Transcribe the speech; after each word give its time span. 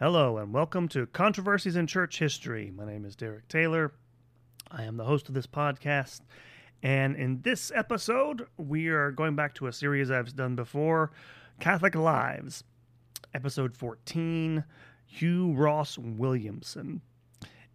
Hello, 0.00 0.38
and 0.38 0.54
welcome 0.54 0.88
to 0.88 1.04
Controversies 1.04 1.76
in 1.76 1.86
Church 1.86 2.18
History. 2.18 2.72
My 2.74 2.86
name 2.86 3.04
is 3.04 3.14
Derek 3.14 3.46
Taylor. 3.48 3.92
I 4.70 4.84
am 4.84 4.96
the 4.96 5.04
host 5.04 5.28
of 5.28 5.34
this 5.34 5.46
podcast. 5.46 6.22
And 6.82 7.16
in 7.16 7.42
this 7.42 7.70
episode, 7.74 8.46
we 8.56 8.88
are 8.88 9.10
going 9.10 9.36
back 9.36 9.54
to 9.56 9.66
a 9.66 9.74
series 9.74 10.10
I've 10.10 10.34
done 10.34 10.56
before 10.56 11.10
Catholic 11.60 11.94
Lives, 11.94 12.64
episode 13.34 13.76
14 13.76 14.64
Hugh 15.04 15.52
Ross 15.52 15.98
Williamson. 15.98 17.02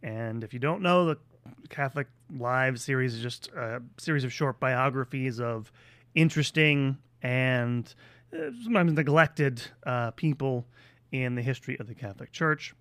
And 0.01 0.43
if 0.43 0.51
you 0.51 0.59
don't 0.59 0.81
know, 0.81 1.05
the 1.05 1.19
Catholic 1.69 2.07
Lives 2.35 2.81
series 2.81 3.13
is 3.13 3.21
just 3.21 3.49
a 3.49 3.83
series 3.99 4.23
of 4.23 4.33
short 4.33 4.59
biographies 4.59 5.39
of 5.39 5.71
interesting 6.15 6.97
and 7.21 7.93
uh, 8.33 8.49
sometimes 8.63 8.93
neglected 8.93 9.61
uh, 9.85 10.09
people 10.09 10.65
in 11.23 11.35
the 11.35 11.41
history 11.41 11.77
of 11.79 11.87
the 11.87 11.95
Catholic 11.95 12.31
Church. 12.31 12.73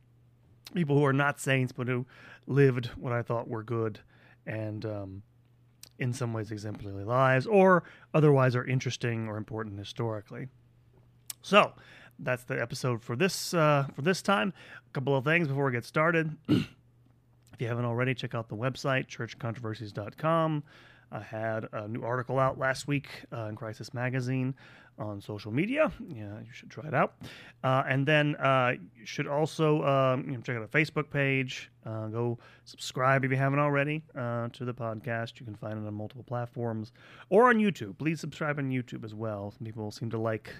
People 0.74 0.98
who 0.98 1.05
are 1.05 1.12
not 1.12 1.41
saints, 1.41 1.73
but 1.73 1.88
who 1.88 2.06
lived 2.47 2.87
what 2.97 3.12
I 3.12 3.23
thought 3.23 3.48
were 3.48 3.62
good 3.62 4.01
and 4.47 4.84
um, 4.84 5.23
in 5.98 6.12
some 6.12 6.33
ways 6.33 6.51
exemplary 6.51 7.05
lives, 7.05 7.47
or 7.47 7.84
otherwise 8.12 8.57
are 8.57 8.65
interesting 8.65 9.29
or 9.29 9.37
important 9.37 9.79
historically. 9.79 10.48
So 11.43 11.73
that's 12.19 12.45
the 12.45 12.60
episode 12.60 13.02
for 13.02 13.16
this 13.16 13.55
uh, 13.55 13.87
for 13.95 14.02
this 14.02 14.23
time. 14.23 14.52
A 14.88 14.93
couple 14.93 15.16
of 15.16 15.24
things 15.24 15.48
before 15.48 15.66
we 15.66 15.73
get 15.73 15.85
started. 15.85 16.37
if 16.48 16.66
you 17.59 17.69
haven't 17.69 17.85
already, 17.85 18.15
check 18.15 18.35
out 18.35 18.48
the 18.48 18.57
website 18.57 19.07
churchcontroversies.com. 19.07 20.62
I 21.12 21.21
had 21.21 21.69
a 21.73 21.87
new 21.87 22.02
article 22.02 22.38
out 22.38 22.59
last 22.59 22.88
week 22.88 23.09
uh, 23.32 23.46
in 23.46 23.57
Crisis 23.57 23.95
Magazine 23.95 24.55
on 24.98 25.21
social 25.21 25.52
media. 25.52 25.93
Yeah, 26.09 26.38
you 26.41 26.52
should 26.52 26.71
try 26.71 26.87
it 26.87 26.95
out. 26.95 27.15
Uh, 27.63 27.82
and 27.88 28.07
then 28.07 28.37
uh, 28.37 28.74
you 28.95 29.07
should 29.07 29.27
also 29.27 29.82
um, 29.85 30.24
you 30.27 30.32
know, 30.32 30.41
check 30.41 30.57
out 30.57 30.63
our 30.63 30.68
Facebook 30.68 31.10
page. 31.10 31.71
Uh, 31.85 32.07
go 32.07 32.38
subscribe 32.65 33.24
if 33.24 33.30
you 33.30 33.37
haven't 33.37 33.59
already 33.59 34.02
uh, 34.16 34.49
to 34.52 34.65
the 34.65 34.74
podcast. 34.74 35.41
You 35.41 35.46
can 35.46 35.55
find 35.55 35.74
it 35.74 35.87
on 35.87 35.95
multiple 35.95 36.24
platforms 36.24 36.93
or 37.29 37.49
on 37.49 37.57
YouTube. 37.57 37.99
Please 37.99 38.21
subscribe 38.21 38.59
on 38.59 38.71
YouTube 38.71 39.05
as 39.05 39.15
well. 39.15 39.51
Some 39.51 39.66
people 39.66 39.91
seem 39.91 40.10
to 40.10 40.18
like 40.18 40.52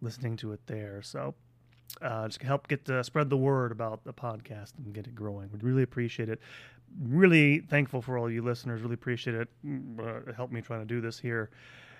listening 0.00 0.36
to 0.38 0.52
it 0.52 0.60
there. 0.66 1.02
So 1.02 1.34
uh, 2.02 2.26
just 2.26 2.42
help 2.42 2.68
get 2.68 2.84
to 2.86 3.04
spread 3.04 3.30
the 3.30 3.36
word 3.36 3.72
about 3.72 4.04
the 4.04 4.12
podcast 4.12 4.72
and 4.78 4.92
get 4.92 5.06
it 5.06 5.14
growing. 5.14 5.50
We'd 5.52 5.62
really 5.62 5.82
appreciate 5.82 6.28
it. 6.28 6.40
Really 7.02 7.60
thankful 7.60 8.02
for 8.02 8.18
all 8.18 8.30
you 8.30 8.42
listeners. 8.42 8.82
Really 8.82 8.94
appreciate 8.94 9.36
it. 9.36 9.48
Uh, 9.98 10.28
it 10.28 10.34
helped 10.34 10.52
me 10.52 10.60
trying 10.60 10.80
to 10.80 10.86
do 10.86 11.00
this 11.00 11.18
here. 11.18 11.50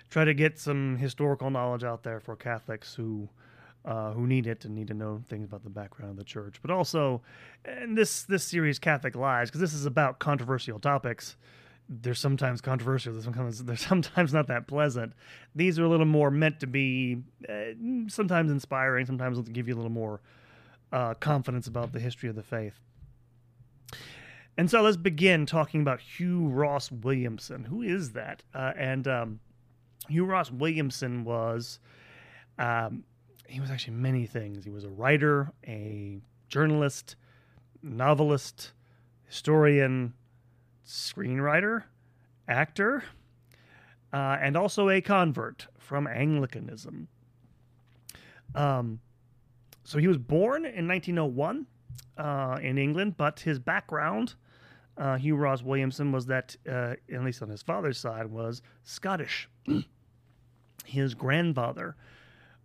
Try 0.09 0.25
to 0.25 0.33
get 0.33 0.59
some 0.59 0.97
historical 0.97 1.49
knowledge 1.49 1.83
out 1.83 2.03
there 2.03 2.19
for 2.19 2.35
Catholics 2.35 2.95
who 2.95 3.29
uh, 3.83 4.13
who 4.13 4.25
need 4.25 4.47
it 4.47 4.65
and 4.65 4.73
need 4.73 4.87
to 4.87 4.93
know 4.93 5.23
things 5.29 5.45
about 5.45 5.63
the 5.63 5.69
background 5.69 6.11
of 6.11 6.17
the 6.17 6.23
church. 6.23 6.57
But 6.61 6.71
also, 6.71 7.21
in 7.81 7.95
this 7.95 8.23
this 8.23 8.43
series, 8.43 8.79
Catholic 8.79 9.15
Lives, 9.15 9.49
because 9.49 9.61
this 9.61 9.73
is 9.73 9.85
about 9.85 10.19
controversial 10.19 10.79
topics. 10.79 11.35
They're 11.87 12.15
sometimes 12.15 12.61
controversial. 12.61 13.13
They're 13.13 13.21
sometimes, 13.21 13.63
they're 13.63 13.77
sometimes 13.77 14.33
not 14.33 14.47
that 14.47 14.67
pleasant. 14.67 15.13
These 15.53 15.77
are 15.77 15.83
a 15.83 15.87
little 15.87 16.07
more 16.07 16.31
meant 16.31 16.59
to 16.61 16.67
be, 16.67 17.21
uh, 17.47 18.07
sometimes 18.07 18.49
inspiring, 18.49 19.05
sometimes 19.05 19.39
to 19.39 19.51
give 19.51 19.67
you 19.67 19.75
a 19.75 19.77
little 19.77 19.91
more 19.91 20.19
uh, 20.91 21.13
confidence 21.13 21.67
about 21.67 21.93
the 21.93 21.99
history 21.99 22.27
of 22.27 22.35
the 22.35 22.41
faith. 22.41 22.73
And 24.57 24.71
so 24.71 24.81
let's 24.81 24.97
begin 24.97 25.45
talking 25.45 25.81
about 25.81 25.99
Hugh 25.99 26.47
Ross 26.47 26.91
Williamson. 26.91 27.65
Who 27.65 27.83
is 27.83 28.13
that? 28.13 28.41
Uh, 28.53 28.71
and 28.75 29.07
um, 29.07 29.39
Hugh 30.09 30.25
Ross 30.25 30.51
Williamson 30.51 31.23
was, 31.23 31.79
um, 32.57 33.03
he 33.47 33.59
was 33.59 33.71
actually 33.71 33.95
many 33.95 34.25
things. 34.25 34.63
He 34.63 34.71
was 34.71 34.83
a 34.83 34.89
writer, 34.89 35.51
a 35.67 36.19
journalist, 36.49 37.15
novelist, 37.81 38.71
historian, 39.27 40.13
screenwriter, 40.85 41.83
actor, 42.47 43.03
uh, 44.13 44.37
and 44.39 44.55
also 44.55 44.89
a 44.89 45.01
convert 45.01 45.67
from 45.77 46.07
Anglicanism. 46.07 47.07
Um, 48.53 48.99
so 49.83 49.99
he 49.99 50.07
was 50.07 50.17
born 50.17 50.65
in 50.65 50.87
1901 50.87 51.67
uh, 52.17 52.57
in 52.61 52.77
England, 52.77 53.17
but 53.17 53.39
his 53.39 53.59
background, 53.59 54.35
uh, 54.97 55.17
Hugh 55.17 55.35
Ross 55.35 55.61
Williamson, 55.61 56.11
was 56.11 56.25
that, 56.27 56.55
uh, 56.67 56.95
at 57.13 57.23
least 57.23 57.41
on 57.41 57.49
his 57.49 57.61
father's 57.61 57.99
side, 57.99 58.27
was 58.27 58.61
Scottish. 58.83 59.49
his 60.85 61.13
grandfather, 61.13 61.95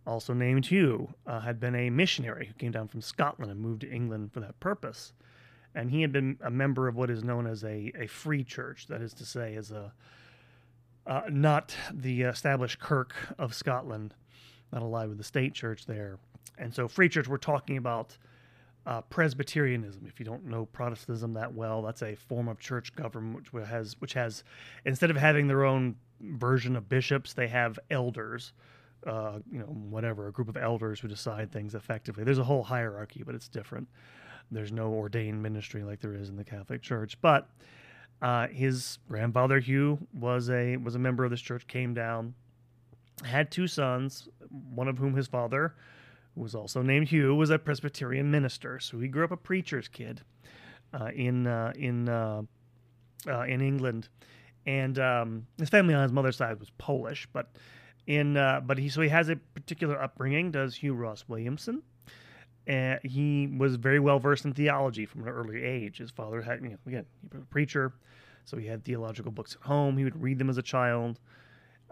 also 0.05 0.33
named 0.33 0.65
Hugh, 0.67 1.13
uh, 1.27 1.39
had 1.39 1.59
been 1.59 1.75
a 1.75 1.89
missionary 1.89 2.47
who 2.47 2.53
came 2.53 2.71
down 2.71 2.87
from 2.87 3.01
Scotland 3.01 3.51
and 3.51 3.59
moved 3.59 3.81
to 3.81 3.91
England 3.91 4.31
for 4.33 4.39
that 4.39 4.59
purpose. 4.59 5.13
And 5.73 5.89
he 5.91 6.01
had 6.01 6.11
been 6.11 6.37
a 6.43 6.49
member 6.49 6.87
of 6.87 6.95
what 6.95 7.09
is 7.09 7.23
known 7.23 7.47
as 7.47 7.63
a, 7.63 7.91
a 7.97 8.07
free 8.07 8.43
church, 8.43 8.87
that 8.87 9.01
is 9.01 9.13
to 9.13 9.25
say, 9.25 9.55
as 9.55 9.71
a 9.71 9.93
uh, 11.07 11.21
not 11.29 11.75
the 11.93 12.21
established 12.21 12.79
Kirk 12.79 13.15
of 13.39 13.53
Scotland, 13.53 14.13
not 14.71 14.81
allied 14.81 15.09
with 15.09 15.17
the 15.17 15.23
state 15.23 15.53
church 15.53 15.85
there. 15.85 16.19
And 16.57 16.73
so, 16.73 16.87
free 16.87 17.09
church, 17.09 17.27
we're 17.27 17.37
talking 17.37 17.77
about 17.77 18.17
uh, 18.85 19.01
Presbyterianism. 19.01 20.05
If 20.07 20.19
you 20.19 20.25
don't 20.25 20.45
know 20.45 20.65
Protestantism 20.67 21.33
that 21.33 21.53
well, 21.53 21.81
that's 21.81 22.03
a 22.03 22.15
form 22.15 22.47
of 22.47 22.59
church 22.59 22.95
government 22.95 23.51
which 23.51 23.67
has, 23.67 23.95
which 23.99 24.13
has, 24.13 24.43
instead 24.85 25.09
of 25.09 25.17
having 25.17 25.47
their 25.47 25.65
own 25.65 25.95
version 26.23 26.75
of 26.75 26.89
bishops, 26.89 27.33
they 27.33 27.47
have 27.47 27.79
elders. 27.89 28.53
Uh, 29.05 29.39
you 29.51 29.57
know, 29.57 29.65
whatever, 29.65 30.27
a 30.27 30.31
group 30.31 30.47
of 30.47 30.55
elders 30.55 30.99
who 30.99 31.07
decide 31.07 31.51
things 31.51 31.73
effectively. 31.73 32.23
There's 32.23 32.37
a 32.37 32.43
whole 32.43 32.61
hierarchy, 32.61 33.23
but 33.25 33.33
it's 33.33 33.47
different. 33.47 33.87
There's 34.51 34.71
no 34.71 34.91
ordained 34.91 35.41
ministry 35.41 35.83
like 35.83 36.01
there 36.01 36.13
is 36.13 36.29
in 36.29 36.35
the 36.35 36.43
Catholic 36.43 36.83
Church. 36.83 37.19
But 37.19 37.49
uh, 38.21 38.47
his 38.47 38.99
grandfather 39.07 39.59
Hugh 39.59 39.97
was 40.13 40.49
a 40.49 40.77
was 40.77 40.93
a 40.93 40.99
member 40.99 41.23
of 41.23 41.31
this 41.31 41.41
church. 41.41 41.65
Came 41.67 41.93
down, 41.93 42.35
had 43.23 43.49
two 43.49 43.67
sons, 43.67 44.27
one 44.49 44.87
of 44.87 44.99
whom 44.99 45.15
his 45.15 45.27
father, 45.27 45.73
who 46.35 46.41
was 46.41 46.53
also 46.53 46.83
named 46.83 47.07
Hugh, 47.07 47.33
was 47.33 47.49
a 47.49 47.57
Presbyterian 47.57 48.29
minister. 48.29 48.79
So 48.79 48.99
he 48.99 49.07
grew 49.07 49.23
up 49.23 49.31
a 49.31 49.37
preacher's 49.37 49.87
kid 49.87 50.21
uh, 50.93 51.09
in 51.15 51.47
uh, 51.47 51.73
in 51.75 52.09
uh, 52.09 52.43
uh, 53.27 53.41
in 53.41 53.61
England, 53.61 54.09
and 54.65 54.99
um, 54.99 55.47
his 55.57 55.69
family 55.69 55.93
on 55.93 56.03
his 56.03 56.11
mother's 56.11 56.37
side 56.37 56.59
was 56.59 56.69
Polish, 56.77 57.27
but 57.33 57.51
in 58.07 58.37
uh, 58.37 58.61
but 58.63 58.77
he 58.77 58.89
so 58.89 59.01
he 59.01 59.09
has 59.09 59.29
a 59.29 59.35
particular 59.35 60.01
upbringing. 60.01 60.51
Does 60.51 60.75
Hugh 60.75 60.93
Ross 60.93 61.25
Williamson? 61.27 61.81
Uh, 62.69 62.97
he 63.03 63.47
was 63.47 63.75
very 63.75 63.99
well 63.99 64.19
versed 64.19 64.45
in 64.45 64.53
theology 64.53 65.05
from 65.05 65.23
an 65.23 65.29
early 65.29 65.63
age. 65.63 65.97
His 65.97 66.11
father 66.11 66.41
had, 66.41 66.61
you 66.61 66.69
know, 66.69 66.77
again, 66.85 67.05
he 67.21 67.29
was 67.35 67.43
a 67.43 67.45
preacher, 67.47 67.93
so 68.45 68.57
he 68.57 68.67
had 68.67 68.83
theological 68.83 69.31
books 69.31 69.55
at 69.59 69.65
home. 69.65 69.97
He 69.97 70.03
would 70.03 70.21
read 70.21 70.37
them 70.37 70.49
as 70.49 70.57
a 70.57 70.63
child. 70.63 71.19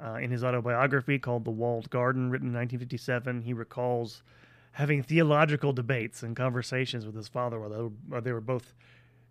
Uh, 0.02 0.14
in 0.14 0.32
his 0.32 0.46
autobiography 0.46 1.20
called 1.20 1.44
The 1.44 1.52
Walled 1.52 1.90
Garden, 1.90 2.30
written 2.30 2.48
in 2.48 2.54
1957, 2.54 3.42
he 3.42 3.52
recalls 3.52 4.24
having 4.72 5.04
theological 5.04 5.74
debates 5.74 6.24
and 6.24 6.38
conversations 6.38 7.06
with 7.06 7.16
his 7.16 7.28
father 7.28 7.60
while 7.60 7.70
they 7.70 7.82
were, 7.82 7.92
while 8.08 8.22
they 8.22 8.32
were 8.32 8.40
both 8.40 8.74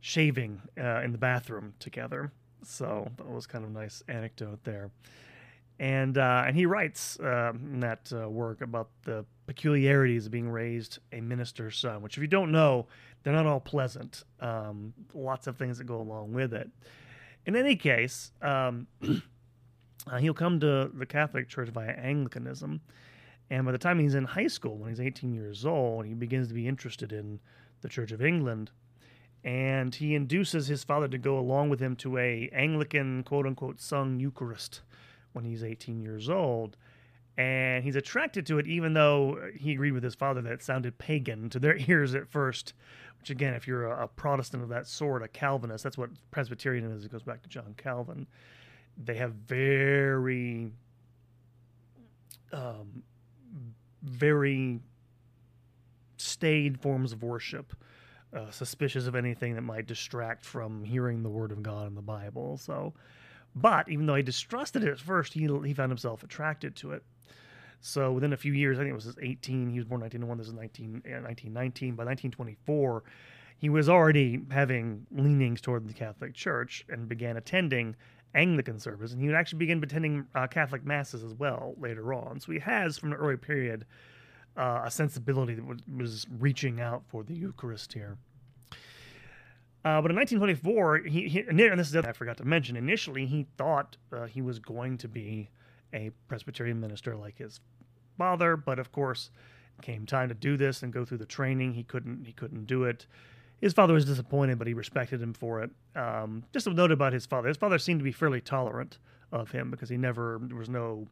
shaving 0.01 0.61
uh, 0.79 1.01
in 1.01 1.13
the 1.13 1.19
bathroom 1.19 1.73
together. 1.79 2.33
So 2.63 3.11
that 3.17 3.29
was 3.29 3.47
kind 3.47 3.65
of 3.65 3.71
a 3.71 3.75
nice 3.75 4.03
anecdote 4.09 4.65
there. 4.65 4.91
And 5.81 6.19
uh, 6.19 6.45
and 6.47 6.57
he 6.57 6.67
writes 6.67 7.19
uh, 7.21 7.53
in 7.55 7.81
that 7.81 8.13
uh, 8.13 8.29
work 8.29 8.63
about 8.63 8.89
the 9.05 9.25
peculiarities 9.47 10.27
of 10.27 10.33
being 10.33 10.51
raised 10.51 10.99
a 11.13 11.21
minister's 11.21 11.79
son, 11.79 12.03
which 12.03 12.17
if 12.17 12.21
you 12.21 12.27
don't 12.27 12.51
know, 12.51 12.87
they're 13.23 13.33
not 13.33 13.47
all 13.47 13.61
pleasant. 13.61 14.25
Um, 14.41 14.93
lots 15.15 15.47
of 15.47 15.57
things 15.57 15.79
that 15.79 15.85
go 15.85 16.01
along 16.01 16.33
with 16.33 16.53
it. 16.53 16.69
In 17.47 17.55
any 17.55 17.77
case, 17.77 18.33
um, 18.43 18.89
he'll 20.19 20.35
come 20.35 20.59
to 20.61 20.91
the 20.93 21.07
Catholic 21.07 21.49
Church 21.49 21.69
via 21.69 21.93
Anglicanism, 21.93 22.81
and 23.49 23.65
by 23.65 23.71
the 23.71 23.79
time 23.79 24.01
he's 24.01 24.17
in 24.17 24.25
high 24.25 24.49
school, 24.49 24.77
when 24.77 24.91
he's 24.91 25.01
18 25.01 25.33
years 25.33 25.65
old, 25.65 26.07
he 26.07 26.15
begins 26.15 26.49
to 26.49 26.55
be 26.55 26.67
interested 26.67 27.13
in 27.13 27.39
the 27.83 27.89
Church 27.89 28.11
of 28.11 28.21
England 28.21 28.73
and 29.45 29.95
he 29.95 30.15
induces 30.15 30.67
his 30.67 30.85
father 30.85 31.09
to 31.09 31.19
go 31.19 31.39
along 31.39 31.71
with 31.71 31.81
him 31.81 31.97
to 31.97 32.19
a 32.19 32.51
Anglican 32.53 33.23
quote 33.23 33.47
unquote 33.47 33.81
sung 33.81 34.19
Eucharist 34.19 34.83
when 35.33 35.45
he's 35.45 35.63
18 35.63 36.01
years 36.01 36.29
old. 36.29 36.77
And 37.37 37.85
he's 37.85 37.95
attracted 37.95 38.47
to 38.47 38.59
it, 38.59 38.67
even 38.67 38.95
though 38.95 39.39
he 39.55 39.73
agreed 39.73 39.93
with 39.93 40.03
his 40.03 40.17
father 40.17 40.43
that 40.43 40.53
it 40.53 40.63
sounded 40.63 40.99
pagan 40.99 41.49
to 41.51 41.61
their 41.61 41.77
ears 41.89 42.15
at 42.15 42.29
first. 42.29 42.75
Which, 43.21 43.31
again, 43.31 43.55
if 43.55 43.67
you're 43.67 43.87
a, 43.87 44.05
a 44.05 44.09
Protestant 44.09 44.63
of 44.63 44.69
that 44.71 44.89
sort, 44.89 45.23
a 45.23 45.29
Calvinist, 45.29 45.85
that's 45.85 45.99
what 45.99 46.11
Presbyterian 46.33 46.91
is. 46.91 47.05
It 47.05 47.13
goes 47.13 47.23
back 47.23 47.43
to 47.43 47.49
John 47.49 47.75
Calvin. 47.77 48.27
They 48.97 49.15
have 49.15 49.33
very, 49.33 50.73
um, 52.53 53.05
very 54.03 54.81
staid 56.17 56.81
forms 56.81 57.13
of 57.13 57.23
worship 57.23 57.73
uh, 58.35 58.51
suspicious 58.51 59.07
of 59.07 59.15
anything 59.15 59.55
that 59.55 59.63
might 59.63 59.87
distract 59.87 60.45
from 60.45 60.85
hearing 60.85 61.23
the 61.23 61.29
word 61.29 61.53
of 61.53 61.63
God 61.63 61.87
in 61.87 61.95
the 61.95 62.03
Bible. 62.03 62.57
So, 62.59 62.93
but 63.55 63.89
even 63.89 64.07
though 64.07 64.15
he 64.15 64.23
distrusted 64.23 64.85
it 64.85 64.91
at 64.91 65.01
first, 65.01 65.33
he 65.33 65.49
he 65.65 65.75
found 65.75 65.91
himself 65.91 66.23
attracted 66.23 66.77
to 66.77 66.93
it. 66.93 67.03
So 67.81 68.13
within 68.13 68.33
a 68.33 68.37
few 68.37 68.53
years, 68.53 68.79
I 68.79 68.83
think 68.83 68.91
it 68.91 68.95
was 68.95 69.17
18. 69.21 69.71
He 69.71 69.79
was 69.79 69.85
born 69.85 70.01
1901. 70.01 70.39
This 70.39 70.49
is 70.49 70.53
19, 70.53 70.93
1919. 70.93 71.95
By 71.95 72.05
1924, 72.05 73.05
he 73.59 73.69
was 73.69 73.89
already 73.89 74.41
having 74.51 75.07
leanings 75.11 75.61
toward 75.61 75.89
the 75.89 75.95
Catholic 75.95 76.35
Church 76.35 76.85
and 76.89 77.09
began 77.09 77.37
attending 77.37 77.97
Anglican 78.35 78.79
service, 78.79 79.13
and 79.13 79.21
he 79.21 79.27
would 79.27 79.37
actually 79.37 79.59
begin 79.59 79.83
attending 79.83 80.27
uh, 80.35 80.47
Catholic 80.47 80.85
masses 80.85 81.25
as 81.25 81.35
well 81.35 81.75
later 81.79 82.13
on. 82.13 82.41
So 82.41 82.53
he 82.53 82.59
has, 82.59 82.99
from 82.99 83.13
an 83.13 83.19
early 83.19 83.37
period, 83.37 83.87
uh, 84.59 84.83
a 84.85 84.91
sensibility 84.91 85.55
that 85.55 85.65
was, 85.65 85.79
was, 85.97 86.27
reaching 86.39 86.81
out 86.81 87.03
for 87.07 87.23
the 87.23 87.35
Eucharist 87.35 87.93
here. 87.93 88.19
Uh, 89.85 90.03
but 90.03 90.11
in 90.11 90.17
1924, 90.17 90.99
he, 90.99 91.29
he, 91.29 91.41
and 91.41 91.59
this 91.79 91.89
is 91.89 91.97
I 91.97 92.13
forgot 92.13 92.37
to 92.39 92.45
mention. 92.45 92.77
Initially, 92.77 93.27
he 93.27 93.47
thought 93.57 93.97
uh, 94.13 94.27
he 94.27 94.43
was 94.43 94.59
going 94.59 94.99
to 94.99 95.09
be 95.09 95.49
a 95.95 96.11
Presbyterian 96.27 96.81
minister 96.81 97.17
like 97.17 97.39
his 97.39 97.61
father, 98.19 98.57
but 98.57 98.79
of 98.79 98.93
course, 98.93 99.31
came 99.81 100.05
time 100.05 100.29
to 100.29 100.35
do 100.35 100.57
this 100.57 100.83
and 100.83 100.93
go 100.93 101.05
through 101.05 101.19
the 101.19 101.27
training. 101.27 101.75
He 101.75 101.85
couldn't. 101.85 102.27
He 102.27 102.33
couldn't 102.33 102.67
do 102.67 102.85
it 102.85 103.07
his 103.61 103.73
father 103.73 103.93
was 103.93 104.05
disappointed, 104.05 104.59
but 104.59 104.67
he 104.67 104.75
respected 104.75 105.21
him 105.21 105.35
for 105.35 105.63
it. 105.63 105.71
Um, 105.97 106.45
just 106.53 106.67
a 106.67 106.71
note 106.71 106.93
about 106.93 107.13
his 107.13 107.27
father: 107.27 107.49
his 107.49 107.57
father 107.57 107.79
seemed 107.79 108.01
to 108.01 108.05
be 108.05 108.13
fairly 108.13 108.41
tolerant 108.41 108.99
of 109.33 109.51
him 109.51 109.71
because 109.71 109.89
he 109.89 109.97
never 109.97 110.39
there 110.43 110.57
was 110.57 110.69
no 110.69 111.07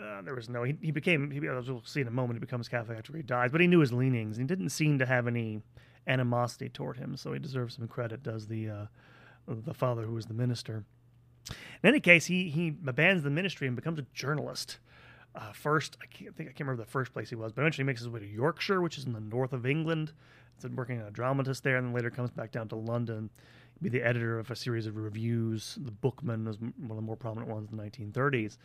uh, 0.00 0.22
there 0.22 0.34
was 0.34 0.48
no 0.48 0.64
he, 0.64 0.76
he 0.80 0.90
became 0.90 1.30
he, 1.30 1.38
as 1.46 1.68
we'll 1.68 1.82
see 1.84 2.00
in 2.00 2.08
a 2.08 2.12
moment 2.12 2.36
he 2.36 2.40
becomes 2.40 2.68
Catholic 2.68 2.98
after 2.98 3.16
he 3.16 3.22
dies, 3.22 3.52
but 3.52 3.60
he 3.60 3.66
knew 3.66 3.80
his 3.80 3.92
leanings. 3.92 4.36
He 4.36 4.44
didn't 4.44 4.70
seem 4.70 4.98
to 4.98 5.06
have 5.06 5.26
any 5.26 5.62
animosity 6.06 6.68
toward 6.68 6.96
him, 6.96 7.16
so 7.16 7.32
he 7.32 7.38
deserves 7.38 7.76
some 7.76 7.88
credit. 7.88 8.22
Does 8.22 8.46
the 8.46 8.68
uh, 8.68 8.86
the 9.46 9.74
father 9.74 10.02
who 10.02 10.14
was 10.14 10.26
the 10.26 10.34
minister? 10.34 10.84
In 11.82 11.88
any 11.88 12.00
case, 12.00 12.26
he 12.26 12.48
he 12.48 12.74
abandons 12.86 13.22
the 13.22 13.30
ministry 13.30 13.66
and 13.66 13.76
becomes 13.76 13.98
a 13.98 14.06
journalist. 14.14 14.78
Uh, 15.34 15.52
first, 15.52 15.96
I 16.00 16.06
can't 16.06 16.34
think 16.36 16.48
I 16.48 16.52
can't 16.52 16.60
remember 16.60 16.84
the 16.84 16.90
first 16.90 17.12
place 17.12 17.28
he 17.28 17.36
was, 17.36 17.52
but 17.52 17.62
eventually 17.62 17.84
he 17.84 17.86
makes 17.86 18.00
his 18.00 18.08
way 18.08 18.20
to 18.20 18.26
Yorkshire, 18.26 18.80
which 18.80 18.98
is 18.98 19.04
in 19.04 19.12
the 19.12 19.20
north 19.20 19.52
of 19.52 19.66
England. 19.66 20.12
He's 20.56 20.70
working 20.70 21.00
as 21.00 21.08
a 21.08 21.10
dramatist 21.10 21.64
there, 21.64 21.76
and 21.76 21.88
then 21.88 21.94
later 21.94 22.10
comes 22.10 22.30
back 22.30 22.52
down 22.52 22.68
to 22.68 22.76
London. 22.76 23.30
Be 23.82 23.88
the 23.88 24.02
editor 24.02 24.38
of 24.38 24.50
a 24.50 24.56
series 24.56 24.86
of 24.86 24.96
reviews. 24.96 25.76
The 25.80 25.90
Bookman 25.90 26.44
was 26.44 26.58
one 26.58 26.90
of 26.90 26.96
the 26.96 27.02
more 27.02 27.16
prominent 27.16 27.50
ones 27.50 27.68
in 27.70 27.76
the 27.76 27.82
1930s. 27.82 28.56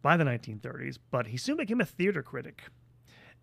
By 0.00 0.16
the 0.16 0.24
1930s, 0.24 0.98
but 1.10 1.26
he 1.26 1.36
soon 1.36 1.56
became 1.56 1.80
a 1.80 1.84
theater 1.84 2.22
critic. 2.22 2.62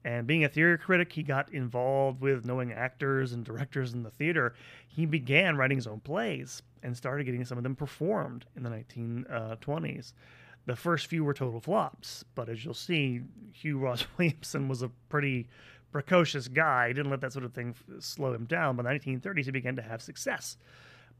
And 0.05 0.27
being 0.27 0.43
a 0.43 0.49
theater 0.49 0.77
critic, 0.77 1.11
he 1.13 1.23
got 1.23 1.51
involved 1.51 2.21
with 2.21 2.45
knowing 2.45 2.71
actors 2.71 3.33
and 3.33 3.43
directors 3.43 3.93
in 3.93 4.03
the 4.03 4.11
theater. 4.11 4.53
He 4.87 5.07
began 5.07 5.57
writing 5.57 5.77
his 5.77 5.87
own 5.87 5.99
plays 5.99 6.61
and 6.83 6.95
started 6.95 7.23
getting 7.23 7.43
some 7.43 7.57
of 7.57 7.63
them 7.63 7.75
performed 7.75 8.45
in 8.55 8.61
the 8.61 8.69
1920s. 8.69 10.13
The 10.67 10.75
first 10.75 11.07
few 11.07 11.23
were 11.23 11.33
total 11.33 11.59
flops, 11.59 12.23
but 12.35 12.49
as 12.49 12.63
you'll 12.63 12.75
see, 12.75 13.21
Hugh 13.51 13.79
Ross 13.79 14.05
Williamson 14.17 14.67
was 14.67 14.83
a 14.83 14.89
pretty 15.09 15.47
precocious 15.91 16.47
guy. 16.47 16.89
He 16.89 16.93
didn't 16.93 17.09
let 17.09 17.21
that 17.21 17.33
sort 17.33 17.45
of 17.45 17.53
thing 17.53 17.73
slow 17.99 18.33
him 18.33 18.45
down. 18.45 18.75
By 18.75 18.83
the 18.83 18.89
1930s, 18.89 19.45
he 19.45 19.51
began 19.51 19.75
to 19.75 19.81
have 19.81 20.01
success. 20.01 20.57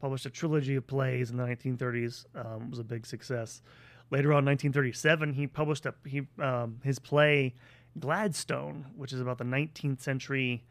Published 0.00 0.26
a 0.26 0.30
trilogy 0.30 0.76
of 0.76 0.86
plays 0.86 1.30
in 1.30 1.38
the 1.38 1.44
1930s, 1.44 2.26
um, 2.34 2.70
was 2.70 2.78
a 2.78 2.84
big 2.84 3.06
success. 3.06 3.62
Later 4.10 4.28
on, 4.28 4.44
1937, 4.44 5.32
he 5.32 5.46
published 5.46 5.86
a, 5.86 5.94
he 6.04 6.22
um, 6.40 6.80
his 6.84 6.98
play 6.98 7.54
Gladstone, 7.98 8.86
which 8.96 9.12
is 9.12 9.20
about 9.20 9.38
the 9.38 9.44
19th 9.44 10.00
century 10.00 10.64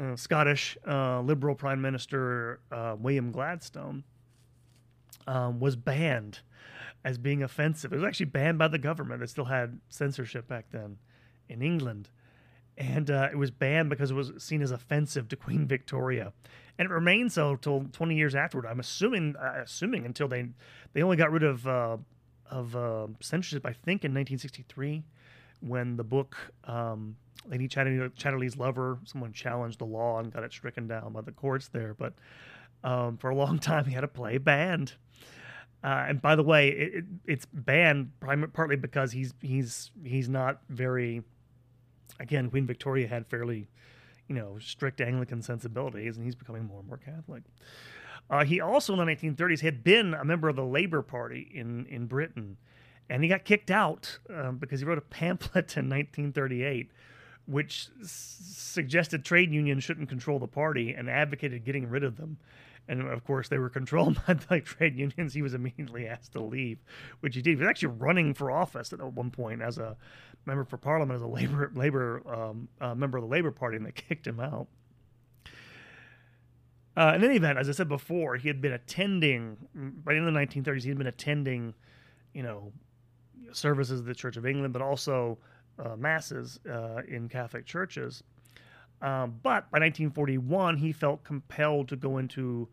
uh, 0.00 0.16
Scottish 0.16 0.76
uh, 0.86 1.20
Liberal 1.22 1.54
Prime 1.54 1.80
Minister 1.80 2.60
uh, 2.70 2.96
William 2.98 3.32
Gladstone. 3.32 4.04
Um, 5.26 5.60
was 5.60 5.76
banned 5.76 6.40
as 7.04 7.18
being 7.18 7.42
offensive. 7.42 7.92
It 7.92 7.96
was 7.96 8.04
actually 8.04 8.26
banned 8.26 8.58
by 8.58 8.68
the 8.68 8.78
government. 8.78 9.22
It 9.22 9.28
still 9.28 9.44
had 9.44 9.78
censorship 9.90 10.48
back 10.48 10.66
then 10.70 10.96
in 11.48 11.60
England. 11.60 12.08
And 12.78 13.10
uh, 13.10 13.28
it 13.30 13.36
was 13.36 13.50
banned 13.50 13.90
because 13.90 14.10
it 14.10 14.14
was 14.14 14.32
seen 14.38 14.62
as 14.62 14.70
offensive 14.70 15.28
to 15.28 15.36
Queen 15.36 15.66
Victoria, 15.66 16.32
and 16.78 16.86
it 16.86 16.92
remained 16.92 17.32
so 17.32 17.56
till 17.56 17.86
20 17.90 18.14
years 18.14 18.36
afterward. 18.36 18.66
I'm 18.66 18.78
assuming, 18.78 19.34
uh, 19.36 19.62
assuming 19.64 20.06
until 20.06 20.28
they 20.28 20.50
they 20.92 21.02
only 21.02 21.16
got 21.16 21.32
rid 21.32 21.42
of 21.42 21.66
uh, 21.66 21.96
of 22.50 22.74
uh, 22.76 23.06
censorship. 23.20 23.64
I 23.64 23.72
think 23.72 24.04
in 24.04 24.12
1963, 24.12 25.04
when 25.60 25.96
the 25.96 26.04
book 26.04 26.36
um, 26.64 27.16
Lady 27.46 27.68
Chatterley, 27.68 28.14
Chatterley's 28.14 28.56
Lover, 28.56 28.98
someone 29.04 29.32
challenged 29.32 29.78
the 29.78 29.84
law 29.84 30.18
and 30.18 30.32
got 30.32 30.42
it 30.42 30.52
stricken 30.52 30.86
down 30.86 31.12
by 31.12 31.20
the 31.20 31.32
courts 31.32 31.68
there. 31.68 31.94
But 31.94 32.14
um, 32.84 33.16
for 33.16 33.30
a 33.30 33.34
long 33.34 33.58
time, 33.60 33.84
he 33.84 33.94
had 33.94 34.04
a 34.04 34.08
play 34.08 34.38
banned. 34.38 34.94
Uh, 35.82 36.06
and 36.08 36.20
by 36.20 36.34
the 36.34 36.42
way, 36.42 36.68
it, 36.68 36.94
it, 36.94 37.04
it's 37.26 37.46
banned 37.46 38.10
prim- 38.18 38.50
partly 38.52 38.76
because 38.76 39.12
he's 39.12 39.32
he's 39.40 39.90
he's 40.04 40.28
not 40.28 40.60
very. 40.68 41.22
Again, 42.20 42.50
Queen 42.50 42.66
Victoria 42.66 43.06
had 43.06 43.28
fairly, 43.28 43.68
you 44.26 44.34
know, 44.34 44.58
strict 44.58 45.00
Anglican 45.00 45.40
sensibilities, 45.40 46.16
and 46.16 46.24
he's 46.24 46.34
becoming 46.34 46.64
more 46.64 46.80
and 46.80 46.88
more 46.88 46.96
Catholic. 46.96 47.44
Uh, 48.30 48.44
he 48.44 48.60
also 48.60 48.92
in 48.92 48.98
the 48.98 49.04
1930s 49.04 49.60
had 49.60 49.82
been 49.82 50.14
a 50.14 50.24
member 50.24 50.48
of 50.48 50.56
the 50.56 50.64
Labour 50.64 51.02
Party 51.02 51.50
in 51.54 51.86
in 51.86 52.06
Britain, 52.06 52.56
and 53.08 53.22
he 53.22 53.28
got 53.28 53.44
kicked 53.44 53.70
out 53.70 54.18
um, 54.34 54.58
because 54.58 54.80
he 54.80 54.86
wrote 54.86 54.98
a 54.98 55.02
pamphlet 55.02 55.76
in 55.76 55.88
1938 55.88 56.90
which 57.46 57.88
s- 58.02 58.36
suggested 58.42 59.24
trade 59.24 59.50
unions 59.50 59.82
shouldn't 59.82 60.10
control 60.10 60.38
the 60.38 60.46
party 60.46 60.92
and 60.92 61.08
advocated 61.08 61.64
getting 61.64 61.88
rid 61.88 62.04
of 62.04 62.18
them 62.18 62.36
and 62.88 63.02
of 63.02 63.24
course 63.24 63.48
they 63.48 63.58
were 63.58 63.68
controlled 63.78 64.20
by 64.26 64.34
the 64.34 64.60
trade 64.60 64.96
unions. 64.96 65.34
He 65.34 65.42
was 65.42 65.54
immediately 65.54 66.06
asked 66.06 66.32
to 66.32 66.42
leave, 66.42 66.78
which 67.20 67.36
he 67.36 67.42
did. 67.42 67.50
He 67.50 67.56
was 67.56 67.68
actually 67.68 67.94
running 67.98 68.34
for 68.34 68.50
office 68.50 68.92
at 68.92 69.00
one 69.00 69.30
point 69.30 69.62
as 69.62 69.78
a 69.78 69.96
member 70.46 70.64
for 70.64 70.78
parliament 70.78 71.16
as 71.16 71.22
a 71.22 71.26
labor 71.26 71.70
labor 71.74 72.22
um, 72.26 72.68
uh, 72.80 72.94
member 72.94 73.18
of 73.18 73.22
the 73.22 73.28
Labor 73.28 73.50
Party, 73.50 73.76
and 73.76 73.86
they 73.86 73.92
kicked 74.08 74.26
him 74.26 74.40
out. 74.40 74.68
Uh, 76.98 77.12
in 77.14 77.22
any 77.22 77.36
event, 77.36 77.56
as 77.56 77.68
I 77.68 77.72
said 77.72 77.88
before, 77.88 78.34
he 78.34 78.48
had 78.48 78.60
been 78.60 78.72
attending 78.72 79.56
by 80.04 80.14
the 80.14 80.18
end 80.18 80.26
of 80.26 80.34
the 80.34 80.40
1930s. 80.40 80.82
He 80.82 80.88
had 80.88 80.98
been 80.98 81.06
attending, 81.06 81.72
you 82.34 82.42
know, 82.42 82.72
services 83.52 84.00
of 84.00 84.06
the 84.06 84.16
Church 84.16 84.36
of 84.36 84.44
England, 84.44 84.72
but 84.72 84.82
also 84.82 85.38
uh, 85.78 85.94
masses 85.94 86.58
uh, 86.68 87.02
in 87.06 87.28
Catholic 87.28 87.66
churches. 87.66 88.24
Um, 89.00 89.38
but 89.44 89.70
by 89.70 89.78
1941, 89.78 90.76
he 90.76 90.90
felt 90.90 91.22
compelled 91.22 91.88
to 91.90 91.94
go 91.94 92.18
into 92.18 92.66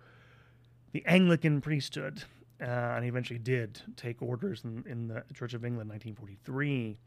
the 0.91 1.03
Anglican 1.05 1.61
priesthood, 1.61 2.23
uh, 2.59 2.65
and 2.65 3.03
he 3.03 3.09
eventually 3.09 3.37
did 3.37 3.79
take 3.95 4.23
orders 4.23 4.63
in, 4.63 4.83
in, 4.89 5.07
the 5.07 5.23
Church 5.35 5.53
of 5.53 5.63
England 5.63 5.87
in 5.87 5.93
1943. 5.93 6.97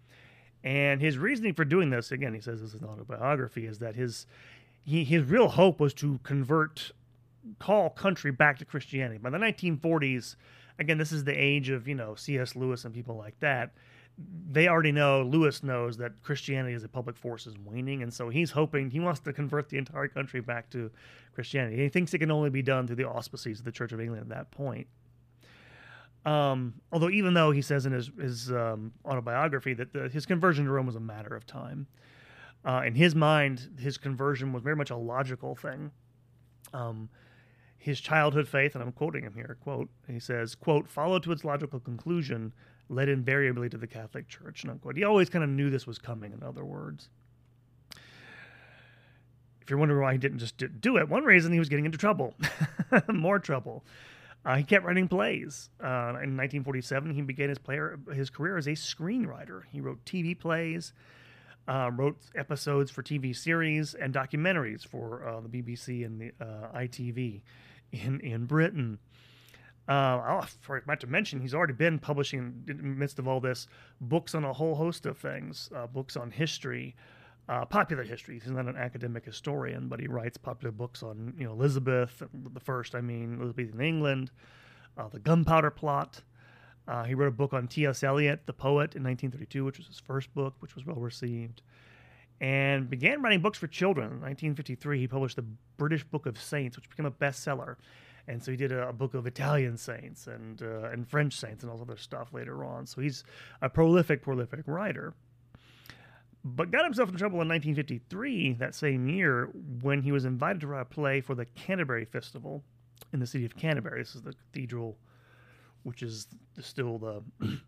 And 0.62 1.00
his 1.00 1.18
reasoning 1.18 1.54
for 1.54 1.64
doing 1.64 1.90
this, 1.90 2.12
again, 2.12 2.32
he 2.32 2.40
says 2.40 2.60
this 2.60 2.74
is 2.74 2.80
an 2.80 2.86
autobiography, 2.86 3.66
is 3.66 3.80
that 3.80 3.96
his 3.96 4.28
he, 4.88 5.04
his 5.04 5.24
real 5.24 5.48
hope 5.48 5.80
was 5.80 5.92
to 5.94 6.18
convert, 6.22 6.92
call 7.58 7.90
country 7.90 8.30
back 8.30 8.58
to 8.58 8.64
Christianity. 8.64 9.18
By 9.18 9.30
the 9.30 9.38
1940s, 9.38 10.36
again, 10.78 10.98
this 10.98 11.12
is 11.12 11.24
the 11.24 11.32
age 11.32 11.70
of 11.70 11.88
you 11.88 11.94
know 11.94 12.14
C.S. 12.14 12.56
Lewis 12.56 12.84
and 12.84 12.94
people 12.94 13.16
like 13.16 13.38
that 13.40 13.72
they 14.50 14.66
already 14.66 14.90
know 14.90 15.22
Lewis 15.22 15.62
knows 15.62 15.96
that 15.98 16.22
Christianity 16.22 16.74
as 16.74 16.82
a 16.82 16.88
public 16.88 17.16
force 17.16 17.46
is 17.46 17.56
waning, 17.64 18.02
and 18.02 18.12
so 18.12 18.28
he's 18.28 18.50
hoping 18.50 18.90
he 18.90 19.00
wants 19.00 19.20
to 19.20 19.32
convert 19.32 19.68
the 19.68 19.78
entire 19.78 20.08
country 20.08 20.40
back 20.40 20.70
to 20.70 20.90
Christianity. 21.34 21.76
He 21.76 21.88
thinks 21.88 22.12
it 22.14 22.18
can 22.18 22.30
only 22.30 22.50
be 22.50 22.62
done 22.62 22.86
through 22.86 22.96
the 22.96 23.08
auspices 23.08 23.60
of 23.60 23.64
the 23.64 23.72
Church 23.72 23.92
of 23.92 24.00
England 24.00 24.22
at 24.22 24.28
that 24.30 24.50
point. 24.50 24.88
Um, 26.26 26.74
although, 26.92 27.10
even 27.10 27.34
though 27.34 27.52
he 27.52 27.62
says 27.62 27.86
in 27.86 27.92
his 27.92 28.10
his 28.20 28.50
um, 28.50 28.92
autobiography 29.04 29.72
that 29.74 29.92
the, 29.92 30.08
his 30.08 30.26
conversion 30.26 30.64
to 30.64 30.70
Rome 30.70 30.86
was 30.86 30.96
a 30.96 31.00
matter 31.00 31.34
of 31.34 31.46
time, 31.46 31.86
uh, 32.64 32.82
in 32.84 32.96
his 32.96 33.14
mind, 33.14 33.78
his 33.78 33.98
conversion 33.98 34.52
was 34.52 34.62
very 34.62 34.76
much 34.76 34.90
a 34.90 34.96
logical 34.96 35.54
thing. 35.54 35.92
Um, 36.74 37.08
his 37.78 38.00
childhood 38.00 38.48
faith, 38.48 38.74
and 38.74 38.82
I'm 38.82 38.92
quoting 38.92 39.22
him 39.22 39.34
here, 39.34 39.56
quote, 39.62 39.88
he 40.06 40.18
says, 40.18 40.54
quote, 40.54 40.88
followed 40.88 41.22
to 41.22 41.32
its 41.32 41.44
logical 41.44 41.80
conclusion 41.80 42.52
led 42.88 43.08
invariably 43.08 43.68
to 43.68 43.78
the 43.78 43.86
Catholic 43.86 44.28
Church. 44.28 44.64
Unquote. 44.66 44.96
He 44.96 45.04
always 45.04 45.28
kind 45.28 45.44
of 45.44 45.50
knew 45.50 45.70
this 45.70 45.86
was 45.86 45.98
coming. 45.98 46.32
In 46.32 46.42
other 46.42 46.64
words, 46.64 47.08
if 49.60 49.70
you're 49.70 49.78
wondering 49.78 50.00
why 50.00 50.12
he 50.12 50.18
didn't 50.18 50.38
just 50.38 50.62
do 50.80 50.96
it, 50.96 51.08
one 51.08 51.24
reason 51.24 51.52
he 51.52 51.58
was 51.58 51.68
getting 51.68 51.84
into 51.84 51.98
trouble, 51.98 52.34
more 53.08 53.38
trouble. 53.38 53.84
Uh, 54.44 54.56
he 54.56 54.64
kept 54.64 54.84
writing 54.84 55.08
plays. 55.08 55.68
Uh, 55.78 56.16
in 56.22 56.36
1947, 56.36 57.12
he 57.12 57.22
began 57.22 57.50
his 57.50 57.58
player 57.58 57.98
his 58.14 58.30
career 58.30 58.56
as 58.56 58.66
a 58.66 58.72
screenwriter. 58.72 59.62
He 59.70 59.80
wrote 59.80 60.02
TV 60.06 60.38
plays, 60.38 60.94
uh, 61.66 61.90
wrote 61.92 62.16
episodes 62.34 62.90
for 62.90 63.02
TV 63.02 63.36
series 63.36 63.94
and 63.94 64.14
documentaries 64.14 64.86
for 64.86 65.28
uh, 65.28 65.40
the 65.40 65.48
BBC 65.48 66.06
and 66.06 66.20
the 66.20 66.32
uh, 66.40 66.78
ITV 66.78 67.42
in 67.92 68.20
in 68.20 68.46
Britain. 68.46 68.98
Uh, 69.88 70.42
I 70.42 70.46
forgot 70.60 71.00
to 71.00 71.06
mention, 71.06 71.40
he's 71.40 71.54
already 71.54 71.72
been 71.72 71.98
publishing, 71.98 72.62
in 72.68 72.76
the 72.76 72.82
midst 72.82 73.18
of 73.18 73.26
all 73.26 73.40
this, 73.40 73.66
books 74.02 74.34
on 74.34 74.44
a 74.44 74.52
whole 74.52 74.74
host 74.74 75.06
of 75.06 75.16
things, 75.16 75.70
uh, 75.74 75.86
books 75.86 76.14
on 76.14 76.30
history, 76.30 76.94
uh, 77.48 77.64
popular 77.64 78.02
history. 78.02 78.38
He's 78.38 78.50
not 78.50 78.66
an 78.66 78.76
academic 78.76 79.24
historian, 79.24 79.88
but 79.88 79.98
he 79.98 80.06
writes 80.06 80.36
popular 80.36 80.72
books 80.72 81.02
on, 81.02 81.32
you 81.38 81.44
know, 81.44 81.52
Elizabeth, 81.52 82.22
the 82.52 82.60
first, 82.60 82.94
I 82.94 83.00
mean, 83.00 83.38
Elizabeth 83.40 83.72
in 83.72 83.80
England, 83.80 84.30
uh, 84.98 85.08
the 85.08 85.20
Gunpowder 85.20 85.70
Plot, 85.70 86.22
Uh, 86.86 87.04
he 87.04 87.14
wrote 87.14 87.28
a 87.28 87.30
book 87.30 87.52
on 87.52 87.68
T.S. 87.68 88.02
Eliot, 88.02 88.46
the 88.46 88.52
poet, 88.54 88.96
in 88.96 89.02
1932, 89.04 89.62
which 89.64 89.76
was 89.76 89.86
his 89.86 90.00
first 90.00 90.32
book, 90.34 90.54
which 90.60 90.74
was 90.74 90.86
well 90.86 90.96
received. 90.96 91.60
And 92.40 92.88
began 92.88 93.20
writing 93.20 93.40
books 93.40 93.58
for 93.58 93.66
children. 93.66 94.06
In 94.06 94.20
1953, 94.20 95.00
he 95.00 95.08
published 95.08 95.36
the 95.36 95.44
British 95.76 96.04
Book 96.04 96.26
of 96.26 96.40
Saints, 96.40 96.76
which 96.76 96.88
became 96.88 97.06
a 97.06 97.10
bestseller. 97.10 97.76
And 98.28 98.42
so 98.42 98.50
he 98.50 98.56
did 98.56 98.70
a, 98.70 98.88
a 98.88 98.92
book 98.92 99.14
of 99.14 99.26
Italian 99.26 99.76
saints 99.76 100.26
and 100.26 100.62
uh, 100.62 100.90
and 100.90 101.08
French 101.08 101.34
saints 101.34 101.62
and 101.64 101.72
all 101.72 101.80
other 101.80 101.96
stuff 101.96 102.32
later 102.32 102.64
on. 102.64 102.86
So 102.86 103.00
he's 103.00 103.24
a 103.62 103.68
prolific, 103.68 104.22
prolific 104.22 104.60
writer. 104.66 105.14
But 106.44 106.70
got 106.70 106.84
himself 106.84 107.08
in 107.08 107.16
trouble 107.16 107.40
in 107.42 107.48
1953, 107.48 108.54
that 108.54 108.74
same 108.74 109.08
year, 109.08 109.50
when 109.82 110.02
he 110.02 110.12
was 110.12 110.24
invited 110.24 110.60
to 110.60 110.68
write 110.68 110.82
a 110.82 110.84
play 110.84 111.20
for 111.20 111.34
the 111.34 111.44
Canterbury 111.44 112.04
Festival 112.04 112.62
in 113.12 113.18
the 113.18 113.26
city 113.26 113.44
of 113.44 113.56
Canterbury. 113.56 114.02
This 114.02 114.14
is 114.14 114.22
the 114.22 114.34
cathedral 114.34 114.96
which 115.82 116.02
is 116.02 116.26
still 116.60 116.98
the 116.98 117.22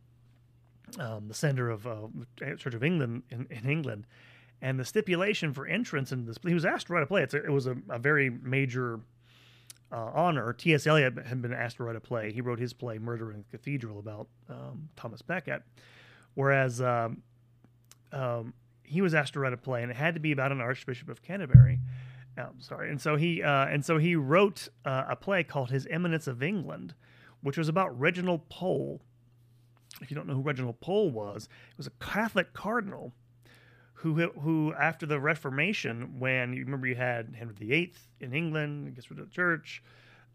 um, 0.98 1.28
the 1.28 1.34
center 1.34 1.70
of 1.70 1.86
uh, 1.86 2.08
Church 2.36 2.74
of 2.74 2.84
England 2.84 3.22
in, 3.30 3.46
in, 3.50 3.68
England. 3.68 4.06
And 4.62 4.78
the 4.78 4.84
stipulation 4.84 5.54
for 5.54 5.66
entrance 5.66 6.12
in 6.12 6.26
this, 6.26 6.36
he 6.46 6.54
was 6.54 6.64
asked 6.64 6.88
to 6.88 6.92
write 6.92 7.02
a 7.02 7.06
play. 7.06 7.22
A, 7.22 7.36
it 7.36 7.50
was 7.50 7.66
a, 7.66 7.76
a 7.88 7.98
very 7.98 8.28
major 8.28 9.00
uh, 9.92 10.10
honor. 10.14 10.52
T.S. 10.52 10.86
Eliot 10.86 11.14
had 11.26 11.42
been 11.42 11.52
asked 11.52 11.78
to 11.78 11.84
write 11.84 11.96
a 11.96 12.00
play. 12.00 12.32
He 12.32 12.40
wrote 12.40 12.58
his 12.58 12.72
play, 12.72 12.98
Murder 12.98 13.32
in 13.32 13.38
the 13.38 13.56
Cathedral, 13.56 13.98
about 13.98 14.28
um, 14.48 14.88
Thomas 14.96 15.22
Becket. 15.22 15.62
Whereas 16.34 16.80
um, 16.80 17.22
um, 18.12 18.54
he 18.82 19.00
was 19.00 19.14
asked 19.14 19.34
to 19.34 19.40
write 19.40 19.52
a 19.52 19.56
play, 19.56 19.82
and 19.82 19.90
it 19.90 19.96
had 19.96 20.14
to 20.14 20.20
be 20.20 20.32
about 20.32 20.52
an 20.52 20.60
Archbishop 20.60 21.08
of 21.08 21.22
Canterbury. 21.22 21.80
Um, 22.38 22.54
sorry, 22.60 22.90
and 22.90 23.00
so 23.00 23.16
he 23.16 23.42
uh, 23.42 23.66
and 23.66 23.84
so 23.84 23.98
he 23.98 24.14
wrote 24.14 24.68
uh, 24.84 25.04
a 25.08 25.16
play 25.16 25.42
called 25.42 25.70
His 25.70 25.86
Eminence 25.90 26.26
of 26.26 26.42
England, 26.42 26.94
which 27.42 27.58
was 27.58 27.68
about 27.68 27.98
Reginald 27.98 28.48
Pole. 28.48 29.00
If 30.00 30.10
you 30.10 30.14
don't 30.14 30.26
know 30.26 30.34
who 30.34 30.42
Reginald 30.42 30.80
Pole 30.80 31.10
was, 31.10 31.48
he 31.68 31.74
was 31.76 31.88
a 31.88 31.92
Catholic 32.04 32.52
cardinal 32.52 33.12
who, 34.00 34.14
who 34.40 34.72
after 34.74 35.04
the 35.04 35.20
Reformation, 35.20 36.18
when 36.18 36.54
you 36.54 36.64
remember 36.64 36.86
you 36.86 36.94
had 36.94 37.34
Henry 37.36 37.54
VIII 37.54 37.92
in 38.20 38.32
England, 38.32 38.94
gets 38.94 39.10
rid 39.10 39.20
of 39.20 39.28
the 39.28 39.34
church, 39.34 39.82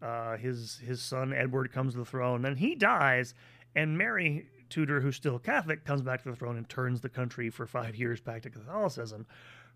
uh, 0.00 0.36
his 0.36 0.78
his 0.78 1.02
son 1.02 1.32
Edward 1.32 1.72
comes 1.72 1.94
to 1.94 1.98
the 1.98 2.04
throne, 2.04 2.42
then 2.42 2.56
he 2.56 2.74
dies, 2.74 3.34
and 3.74 3.98
Mary 3.98 4.46
Tudor, 4.68 5.00
who's 5.00 5.16
still 5.16 5.38
Catholic, 5.38 5.84
comes 5.84 6.02
back 6.02 6.22
to 6.22 6.30
the 6.30 6.36
throne 6.36 6.56
and 6.56 6.68
turns 6.68 7.00
the 7.00 7.08
country 7.08 7.50
for 7.50 7.66
five 7.66 7.96
years 7.96 8.20
back 8.20 8.42
to 8.42 8.50
Catholicism. 8.50 9.26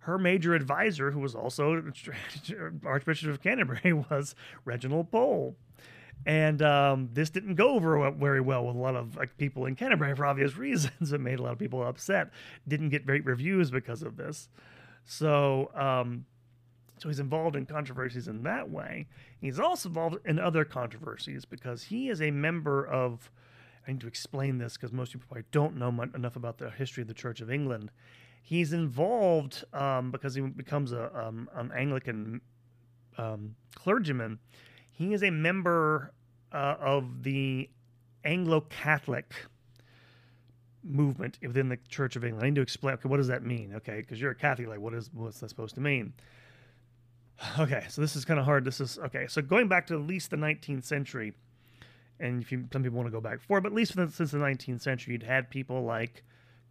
Her 0.00 0.18
major 0.18 0.54
advisor, 0.54 1.10
who 1.10 1.20
was 1.20 1.34
also 1.34 1.82
Archbishop 2.84 3.30
of 3.30 3.42
Canterbury, 3.42 3.92
was 4.10 4.34
Reginald 4.64 5.10
Pole. 5.10 5.56
And 6.26 6.60
um, 6.62 7.08
this 7.12 7.30
didn't 7.30 7.54
go 7.54 7.70
over 7.70 8.10
very 8.10 8.40
well 8.40 8.66
with 8.66 8.76
a 8.76 8.78
lot 8.78 8.94
of 8.94 9.16
like, 9.16 9.36
people 9.38 9.66
in 9.66 9.74
Canterbury 9.74 10.14
for 10.14 10.26
obvious 10.26 10.56
reasons. 10.58 11.12
It 11.12 11.20
made 11.20 11.38
a 11.38 11.42
lot 11.42 11.52
of 11.52 11.58
people 11.58 11.86
upset. 11.86 12.30
Didn't 12.68 12.90
get 12.90 13.06
great 13.06 13.24
reviews 13.24 13.70
because 13.70 14.02
of 14.02 14.16
this. 14.16 14.48
So, 15.04 15.70
um, 15.74 16.26
so 16.98 17.08
he's 17.08 17.20
involved 17.20 17.56
in 17.56 17.64
controversies 17.64 18.28
in 18.28 18.42
that 18.42 18.68
way. 18.68 19.06
He's 19.40 19.58
also 19.58 19.88
involved 19.88 20.18
in 20.26 20.38
other 20.38 20.64
controversies 20.64 21.46
because 21.46 21.84
he 21.84 22.08
is 22.08 22.20
a 22.20 22.30
member 22.30 22.86
of. 22.86 23.30
I 23.88 23.92
need 23.92 24.02
to 24.02 24.06
explain 24.06 24.58
this 24.58 24.74
because 24.74 24.92
most 24.92 25.12
people 25.12 25.26
probably 25.26 25.46
don't 25.52 25.76
know 25.76 25.90
much, 25.90 26.10
enough 26.14 26.36
about 26.36 26.58
the 26.58 26.70
history 26.70 27.00
of 27.00 27.08
the 27.08 27.14
Church 27.14 27.40
of 27.40 27.50
England. 27.50 27.90
He's 28.42 28.74
involved 28.74 29.64
um, 29.72 30.10
because 30.10 30.34
he 30.34 30.42
becomes 30.42 30.92
a 30.92 31.10
um, 31.18 31.48
an 31.54 31.72
Anglican 31.74 32.42
um, 33.16 33.56
clergyman 33.74 34.38
he 35.00 35.14
is 35.14 35.22
a 35.22 35.30
member 35.30 36.12
uh, 36.52 36.76
of 36.78 37.22
the 37.22 37.70
Anglo 38.22 38.60
Catholic 38.60 39.34
movement 40.84 41.38
within 41.40 41.70
the 41.70 41.78
Church 41.88 42.16
of 42.16 42.24
England. 42.24 42.44
I 42.44 42.50
need 42.50 42.56
to 42.56 42.60
explain. 42.60 42.94
Okay, 42.94 43.08
what 43.08 43.16
does 43.16 43.28
that 43.28 43.42
mean? 43.42 43.72
Okay, 43.76 43.96
because 44.02 44.20
you're 44.20 44.32
a 44.32 44.34
Catholic, 44.34 44.68
like 44.68 44.78
what 44.78 44.92
is 44.92 45.08
what's 45.14 45.40
that 45.40 45.48
supposed 45.48 45.74
to 45.76 45.80
mean? 45.80 46.12
Okay, 47.58 47.86
so 47.88 48.02
this 48.02 48.14
is 48.14 48.26
kind 48.26 48.38
of 48.38 48.44
hard. 48.44 48.66
This 48.66 48.78
is 48.78 48.98
okay. 48.98 49.26
So 49.26 49.40
going 49.40 49.68
back 49.68 49.86
to 49.86 49.94
at 49.94 50.02
least 50.06 50.30
the 50.30 50.36
19th 50.36 50.84
century, 50.84 51.32
and 52.18 52.42
if 52.42 52.52
you, 52.52 52.66
some 52.70 52.82
people 52.82 52.98
want 52.98 53.06
to 53.06 53.10
go 53.10 53.22
back 53.22 53.38
before, 53.38 53.62
but 53.62 53.72
at 53.72 53.74
least 53.74 53.94
since 53.94 54.30
the 54.32 54.36
19th 54.36 54.82
century, 54.82 55.14
you'd 55.14 55.22
had 55.22 55.48
people 55.48 55.82
like 55.82 56.22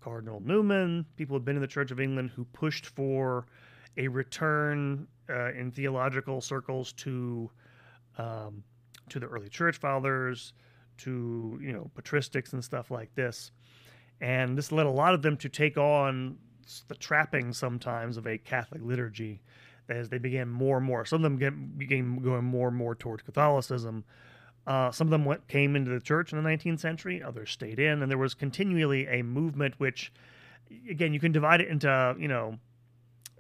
Cardinal 0.02 0.40
Newman, 0.46 1.08
people 1.18 1.34
who 1.34 1.40
had 1.40 1.46
been 1.46 1.56
in 1.56 1.64
the 1.64 1.68
Church 1.68 1.90
of 1.90 2.00
England 2.00 2.30
who 2.36 2.46
pushed 2.46 2.86
for 2.86 3.48
a 3.98 4.08
return 4.08 5.08
uh, 5.28 5.52
in 5.54 5.72
theological 5.72 6.42
circles 6.42 6.94
to 6.94 7.50
um, 8.20 8.64
to 9.10 9.20
the 9.20 9.28
early 9.28 9.50
church 9.50 9.78
fathers, 9.78 10.54
to 11.00 11.58
you 11.62 11.72
know 11.72 11.90
patristics 11.98 12.54
and 12.54 12.64
stuff 12.64 12.92
like 12.92 13.16
this, 13.16 13.52
and 14.22 14.58
this 14.58 14.72
led 14.72 14.86
a 14.86 14.92
lot 14.92 15.14
of 15.14 15.22
them 15.22 15.38
to 15.38 15.50
take 15.50 15.78
on 15.78 16.38
the 16.88 16.96
trappings 16.96 17.58
sometimes 17.58 18.18
of 18.18 18.28
a 18.28 18.38
Catholic 18.38 18.82
liturgy. 18.84 19.42
As 19.88 20.10
they 20.10 20.20
began 20.20 20.48
more 20.48 20.78
and 20.78 20.86
more, 20.86 21.04
some 21.04 21.24
of 21.26 21.40
them 21.40 21.74
began 21.76 22.20
going 22.20 22.46
more 22.46 22.68
and 22.68 22.78
more 22.78 22.94
towards 22.94 23.24
Catholicism. 23.24 24.04
Uh, 24.68 24.92
some 24.92 25.08
of 25.08 25.12
them 25.12 25.26
went, 25.26 25.48
came 25.48 25.76
into 25.76 25.90
the 25.90 26.00
church 26.00 26.32
in 26.32 26.44
the 26.44 26.48
19th 26.48 26.80
century, 26.80 27.24
others 27.24 27.50
stayed 27.50 27.80
in, 27.80 28.04
and 28.04 28.12
there 28.12 28.18
was 28.20 28.36
continually 28.36 29.08
a 29.08 29.24
movement 29.24 29.74
which, 29.80 30.14
again, 30.88 31.12
you 31.12 31.20
can 31.20 31.32
divide 31.32 31.60
it 31.60 31.70
into 31.70 32.16
you 32.20 32.28
know 32.28 32.60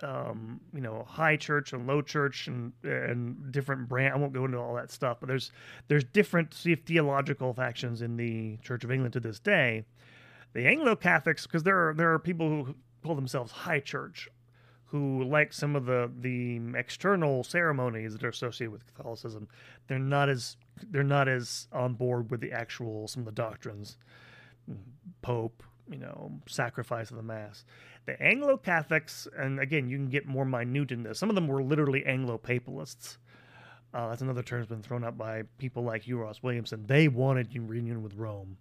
um, 0.01 0.59
you 0.73 0.81
know, 0.81 1.03
high 1.07 1.35
church 1.35 1.73
and 1.73 1.87
low 1.87 2.01
church 2.01 2.47
and 2.47 2.71
and 2.83 3.51
different 3.51 3.87
brand. 3.87 4.13
I 4.13 4.17
won't 4.17 4.33
go 4.33 4.45
into 4.45 4.57
all 4.57 4.75
that 4.75 4.91
stuff, 4.91 5.17
but 5.19 5.27
there's 5.27 5.51
there's 5.87 6.03
different 6.03 6.53
theological 6.53 7.53
factions 7.53 8.01
in 8.01 8.17
the 8.17 8.57
Church 8.57 8.83
of 8.83 8.91
England 8.91 9.13
to 9.13 9.19
this 9.19 9.39
day. 9.39 9.85
The 10.53 10.67
Anglo 10.67 10.95
Catholics, 10.95 11.45
because 11.45 11.63
there 11.63 11.89
are 11.89 11.93
there 11.93 12.13
are 12.13 12.19
people 12.19 12.65
who 12.65 12.75
call 13.03 13.15
themselves 13.15 13.51
high 13.51 13.79
church, 13.79 14.29
who 14.85 15.23
like 15.23 15.53
some 15.53 15.75
of 15.75 15.85
the 15.85 16.11
the 16.19 16.61
external 16.75 17.43
ceremonies 17.43 18.13
that 18.13 18.23
are 18.23 18.29
associated 18.29 18.71
with 18.71 18.85
Catholicism. 18.95 19.47
They're 19.87 19.99
not 19.99 20.29
as 20.29 20.57
they're 20.89 21.03
not 21.03 21.27
as 21.27 21.67
on 21.71 21.93
board 21.93 22.31
with 22.31 22.41
the 22.41 22.51
actual 22.51 23.07
some 23.07 23.21
of 23.21 23.25
the 23.25 23.31
doctrines, 23.31 23.97
Pope, 25.21 25.63
you 25.89 25.97
know, 25.97 26.31
sacrifice 26.47 27.09
of 27.11 27.17
the 27.17 27.23
mass. 27.23 27.65
The 28.05 28.21
Anglo 28.21 28.57
Catholics, 28.57 29.27
and 29.37 29.59
again, 29.59 29.89
you 29.89 29.97
can 29.97 30.09
get 30.09 30.25
more 30.25 30.45
minute 30.45 30.91
in 30.91 31.03
this. 31.03 31.19
Some 31.19 31.29
of 31.29 31.35
them 31.35 31.47
were 31.47 31.61
literally 31.61 32.05
Anglo 32.05 32.37
Papalists. 32.37 33.17
Uh, 33.93 34.09
that's 34.09 34.21
another 34.21 34.43
term 34.43 34.59
that's 34.59 34.69
been 34.69 34.83
thrown 34.83 35.03
up 35.03 35.17
by 35.17 35.43
people 35.57 35.83
like 35.83 36.03
Hugh 36.03 36.19
Ross 36.19 36.43
Williamson. 36.43 36.85
They 36.85 37.07
wanted 37.07 37.49
reunion 37.55 38.03
with 38.03 38.13
Rome. 38.15 38.57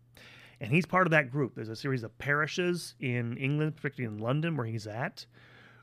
And 0.61 0.73
he's 0.73 0.87
part 0.87 1.06
of 1.06 1.12
that 1.12 1.30
group. 1.30 1.54
There's 1.54 1.68
a 1.68 1.76
series 1.76 2.02
of 2.02 2.16
parishes 2.18 2.94
in 2.99 3.37
England, 3.37 3.76
particularly 3.76 4.16
in 4.16 4.23
London, 4.23 4.56
where 4.56 4.66
he's 4.66 4.87
at, 4.87 5.25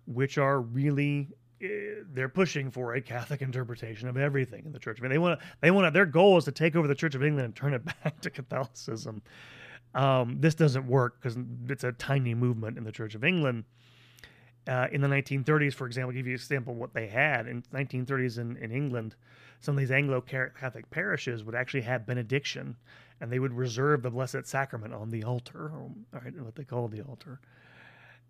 which 0.06 0.38
are 0.38 0.60
really 0.60 1.30
uh, 1.64 1.68
they're 2.12 2.28
pushing 2.30 2.70
for 2.70 2.96
a 2.96 3.02
Catholic 3.02 3.42
interpretation 3.42 4.10
of 4.10 4.18
everything 4.18 4.66
in 4.66 4.74
the 4.74 4.80
church. 4.80 5.00
I 5.00 5.04
mean, 5.04 5.12
they 5.12 5.18
want 5.18 5.40
to, 5.40 5.46
they 5.62 5.72
want 5.72 5.88
to, 5.88 5.92
their 5.92 6.06
goal 6.06 6.38
is 6.38 6.44
to 6.46 6.52
take 6.52 6.76
over 6.76 6.88
the 6.88 6.96
Church 6.96 7.16
of 7.16 7.24
England 7.24 7.46
and 7.46 7.56
turn 7.56 7.74
it 7.74 7.86
back 8.04 8.20
to 8.22 8.30
Catholicism. 8.30 9.22
Um, 9.96 10.42
this 10.42 10.54
doesn't 10.54 10.86
work 10.86 11.22
because 11.22 11.38
it's 11.70 11.86
a 11.86 11.94
tiny 11.94 12.36
movement 12.36 12.78
in 12.78 12.84
the 12.84 12.92
Church 12.92 13.16
of 13.16 13.24
England. 13.24 13.64
Uh, 14.68 14.88
in 14.92 15.00
the 15.00 15.08
1930s, 15.08 15.74
for 15.74 15.86
example, 15.86 16.12
give 16.12 16.26
you 16.26 16.34
an 16.34 16.40
example 16.40 16.74
of 16.74 16.80
what 16.80 16.94
they 16.94 17.08
had 17.08 17.48
in 17.48 17.62
1930s 17.74 18.40
in, 18.40 18.58
in 18.58 18.72
England. 18.72 19.16
Some 19.62 19.76
of 19.76 19.80
these 19.80 19.92
Anglo 19.92 20.22
Catholic 20.22 20.90
parishes 20.90 21.44
would 21.44 21.56
actually 21.56 21.82
have 21.82 22.06
benediction, 22.06 22.76
and 23.22 23.32
they 23.32 23.40
would 23.40 23.54
reserve 23.54 24.02
the 24.02 24.10
Blessed 24.10 24.46
Sacrament 24.46 24.94
on 24.94 25.12
the 25.12 25.24
altar, 25.24 25.72
or 25.72 25.92
what 26.12 26.56
they 26.56 26.64
call 26.64 26.88
the 26.88 27.02
altar. 27.02 27.40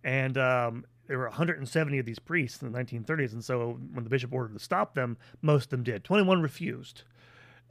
And 0.04 0.38
um, 0.38 0.86
there 1.08 1.18
were 1.18 1.26
170 1.26 1.98
of 1.98 2.06
these 2.06 2.20
priests 2.20 2.62
in 2.62 2.72
the 2.72 2.78
1930s, 2.78 3.34
and 3.34 3.44
so 3.44 3.80
when 3.94 4.04
the 4.04 4.10
bishop 4.10 4.34
ordered 4.34 4.54
to 4.54 4.64
stop 4.64 4.94
them, 4.94 5.18
most 5.42 5.66
of 5.66 5.70
them 5.72 5.84
did. 5.84 6.04
21 6.04 6.42
refused, 6.42 7.04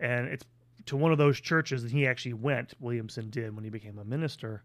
and 0.00 0.26
it's 0.26 0.44
to 0.86 0.96
one 0.96 1.12
of 1.12 1.18
those 1.18 1.40
churches 1.40 1.82
that 1.82 1.92
he 1.92 2.06
actually 2.06 2.34
went. 2.34 2.74
Williamson 2.80 3.30
did 3.30 3.54
when 3.54 3.64
he 3.64 3.70
became 3.70 3.98
a 3.98 4.04
minister 4.04 4.62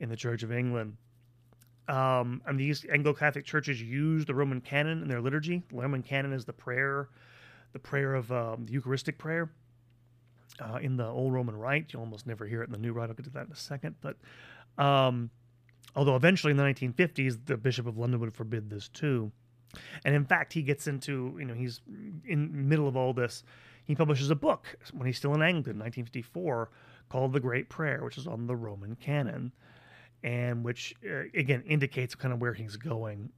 in 0.00 0.08
the 0.08 0.16
Church 0.16 0.42
of 0.42 0.52
England. 0.52 0.96
Um, 1.88 2.42
and 2.46 2.60
these 2.60 2.84
Anglo 2.92 3.14
Catholic 3.14 3.46
churches 3.46 3.80
use 3.80 4.26
the 4.26 4.34
Roman 4.34 4.60
canon 4.60 5.02
in 5.02 5.08
their 5.08 5.20
liturgy. 5.20 5.62
The 5.70 5.76
Roman 5.76 6.02
canon 6.02 6.32
is 6.32 6.44
the 6.44 6.52
prayer, 6.52 7.08
the 7.72 7.78
prayer 7.78 8.14
of 8.14 8.30
um, 8.30 8.66
the 8.66 8.72
Eucharistic 8.72 9.18
prayer. 9.18 9.50
Uh, 10.60 10.78
in 10.82 10.96
the 10.96 11.06
old 11.06 11.32
Roman 11.32 11.56
Rite, 11.56 11.92
you 11.92 12.00
almost 12.00 12.26
never 12.26 12.44
hear 12.44 12.62
it 12.62 12.66
in 12.66 12.72
the 12.72 12.78
new 12.78 12.92
Rite. 12.92 13.08
I'll 13.08 13.14
get 13.14 13.24
to 13.24 13.30
that 13.30 13.46
in 13.46 13.52
a 13.52 13.56
second. 13.56 13.94
But 14.00 14.16
um, 14.82 15.30
although 15.94 16.16
eventually 16.16 16.50
in 16.50 16.56
the 16.56 16.64
1950s, 16.64 17.46
the 17.46 17.56
Bishop 17.56 17.86
of 17.86 17.96
London 17.96 18.20
would 18.20 18.34
forbid 18.34 18.68
this 18.68 18.88
too. 18.88 19.30
And 20.04 20.14
in 20.14 20.24
fact, 20.24 20.52
he 20.52 20.62
gets 20.62 20.86
into, 20.86 21.36
you 21.38 21.44
know, 21.44 21.54
he's 21.54 21.80
in 22.26 22.68
middle 22.68 22.88
of 22.88 22.96
all 22.96 23.12
this 23.12 23.44
he 23.88 23.94
publishes 23.94 24.30
a 24.30 24.36
book 24.36 24.76
when 24.92 25.06
he's 25.06 25.16
still 25.16 25.32
in 25.32 25.40
England, 25.40 25.80
1954, 25.80 26.68
called 27.08 27.32
The 27.32 27.40
Great 27.40 27.70
Prayer, 27.70 28.04
which 28.04 28.18
is 28.18 28.26
on 28.26 28.46
the 28.46 28.54
Roman 28.54 28.94
canon, 28.96 29.50
and 30.22 30.62
which, 30.62 30.94
uh, 31.10 31.22
again, 31.34 31.62
indicates 31.66 32.14
kind 32.14 32.34
of 32.34 32.40
where 32.40 32.52
he's 32.52 32.76
going. 32.76 33.30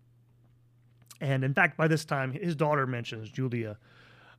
And 1.21 1.45
in 1.45 1.55
fact, 1.55 1.77
by 1.77 1.87
this 1.87 2.05
time, 2.05 2.33
his 2.33 2.57
daughter 2.57 2.85
mentions, 2.85 3.31
Julia, 3.31 3.79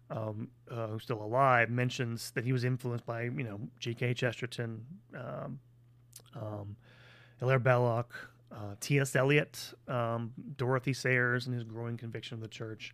um, 0.09 0.49
uh, 0.69 0.87
who's 0.87 1.03
still 1.03 1.23
alive, 1.23 1.69
mentions 1.69 2.31
that 2.31 2.43
he 2.43 2.51
was 2.51 2.65
influenced 2.65 3.05
by 3.05 3.23
you 3.23 3.43
know 3.43 3.61
G.K. 3.79 4.13
Chesterton, 4.13 4.85
um, 5.15 5.59
um, 6.35 6.75
Hilaire 7.39 7.59
Belloc, 7.59 8.11
uh, 8.51 8.75
T.S. 8.81 9.15
Eliot, 9.15 9.73
um, 9.87 10.33
Dorothy 10.57 10.91
Sayers, 10.91 11.47
and 11.47 11.55
his 11.55 11.63
growing 11.63 11.95
conviction 11.95 12.35
of 12.35 12.41
the 12.41 12.49
church. 12.49 12.93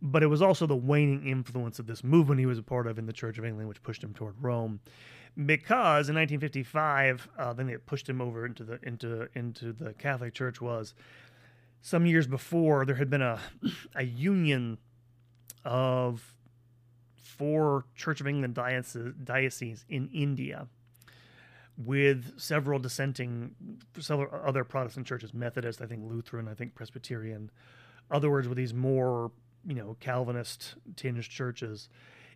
But 0.00 0.22
it 0.22 0.26
was 0.26 0.42
also 0.42 0.66
the 0.66 0.76
waning 0.76 1.26
influence 1.26 1.78
of 1.78 1.86
this 1.86 2.04
movement 2.04 2.38
he 2.40 2.46
was 2.46 2.58
a 2.58 2.62
part 2.62 2.86
of 2.86 2.98
in 2.98 3.06
the 3.06 3.12
Church 3.12 3.38
of 3.38 3.44
England, 3.44 3.68
which 3.68 3.82
pushed 3.82 4.02
him 4.02 4.14
toward 4.14 4.34
Rome. 4.40 4.80
Because 5.34 6.08
in 6.08 6.14
1955, 6.14 7.28
uh, 7.36 7.52
then 7.52 7.68
it 7.68 7.86
pushed 7.86 8.08
him 8.08 8.20
over 8.20 8.46
into 8.46 8.64
the 8.64 8.78
into 8.82 9.28
into 9.34 9.72
the 9.72 9.92
Catholic 9.94 10.34
Church 10.34 10.60
was 10.60 10.94
some 11.80 12.06
years 12.06 12.26
before 12.26 12.84
there 12.84 12.96
had 12.96 13.10
been 13.10 13.22
a 13.22 13.40
a 13.94 14.04
union 14.04 14.78
of 15.64 16.34
four 17.16 17.84
Church 17.94 18.20
of 18.20 18.26
England 18.26 18.54
dioceses, 18.54 19.14
dioceses 19.22 19.84
in 19.88 20.08
India 20.08 20.66
with 21.76 22.38
several 22.38 22.80
dissenting, 22.80 23.54
several 24.00 24.28
other 24.44 24.64
Protestant 24.64 25.06
churches, 25.06 25.32
Methodist, 25.32 25.80
I 25.80 25.86
think 25.86 26.02
Lutheran, 26.04 26.48
I 26.48 26.54
think 26.54 26.74
Presbyterian, 26.74 27.50
other 28.10 28.28
words 28.28 28.48
with 28.48 28.58
these 28.58 28.74
more, 28.74 29.30
you 29.68 29.74
know, 29.74 29.96
Calvinist 30.00 30.76
tinged 30.96 31.28
churches 31.28 31.90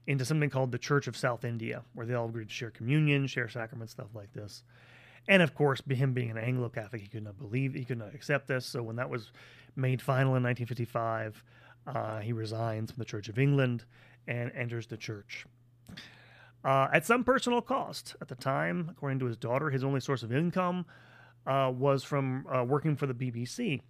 into 0.07 0.25
something 0.25 0.51
called 0.51 0.71
the 0.71 0.79
Church 0.79 1.07
of 1.07 1.17
South 1.17 1.45
India, 1.45 1.83
where 1.95 2.07
they 2.07 2.15
all 2.15 2.29
agreed 2.29 2.49
to 2.49 2.55
share 2.55 2.71
communion, 2.71 3.27
share 3.27 3.49
sacraments, 3.49 3.93
stuff 3.93 4.09
like 4.15 4.33
this. 4.35 4.63
And 5.29 5.43
of 5.43 5.55
course, 5.55 5.81
him 5.89 6.13
being 6.13 6.31
an 6.31 6.37
Anglo 6.37 6.69
Catholic, 6.69 7.01
he 7.01 7.09
could 7.09 7.25
not 7.25 7.39
believe, 7.39 7.75
he 7.75 7.85
could 7.85 7.99
not 7.99 8.15
accept 8.15 8.49
this. 8.49 8.67
So 8.67 8.83
when 8.83 8.97
that 8.97 9.09
was 9.09 9.33
made 9.77 10.03
final 10.03 10.37
in 10.37 10.43
1955, 10.43 11.43
uh, 11.87 12.19
he 12.19 12.33
resigns 12.33 12.91
from 12.91 12.99
the 12.99 13.05
Church 13.05 13.29
of 13.29 13.39
England 13.39 13.85
and 14.27 14.53
enters 14.55 14.87
the 14.87 14.97
church. 14.97 15.47
Uh, 16.65 16.89
at 16.93 17.07
some 17.07 17.25
personal 17.25 17.63
cost. 17.63 18.15
At 18.21 18.29
the 18.29 18.35
time, 18.35 18.89
according 18.91 19.21
to 19.21 19.27
his 19.27 19.37
daughter, 19.37 19.71
his 19.71 19.83
only 19.83 20.01
source 20.01 20.23
of 20.23 20.33
income 20.33 20.87
uh, 21.47 21.73
was 21.75 22.05
from 22.05 22.47
uh, 22.47 22.63
working 22.65 22.97
for 22.97 23.07
the 23.07 23.15
BBC. 23.15 23.81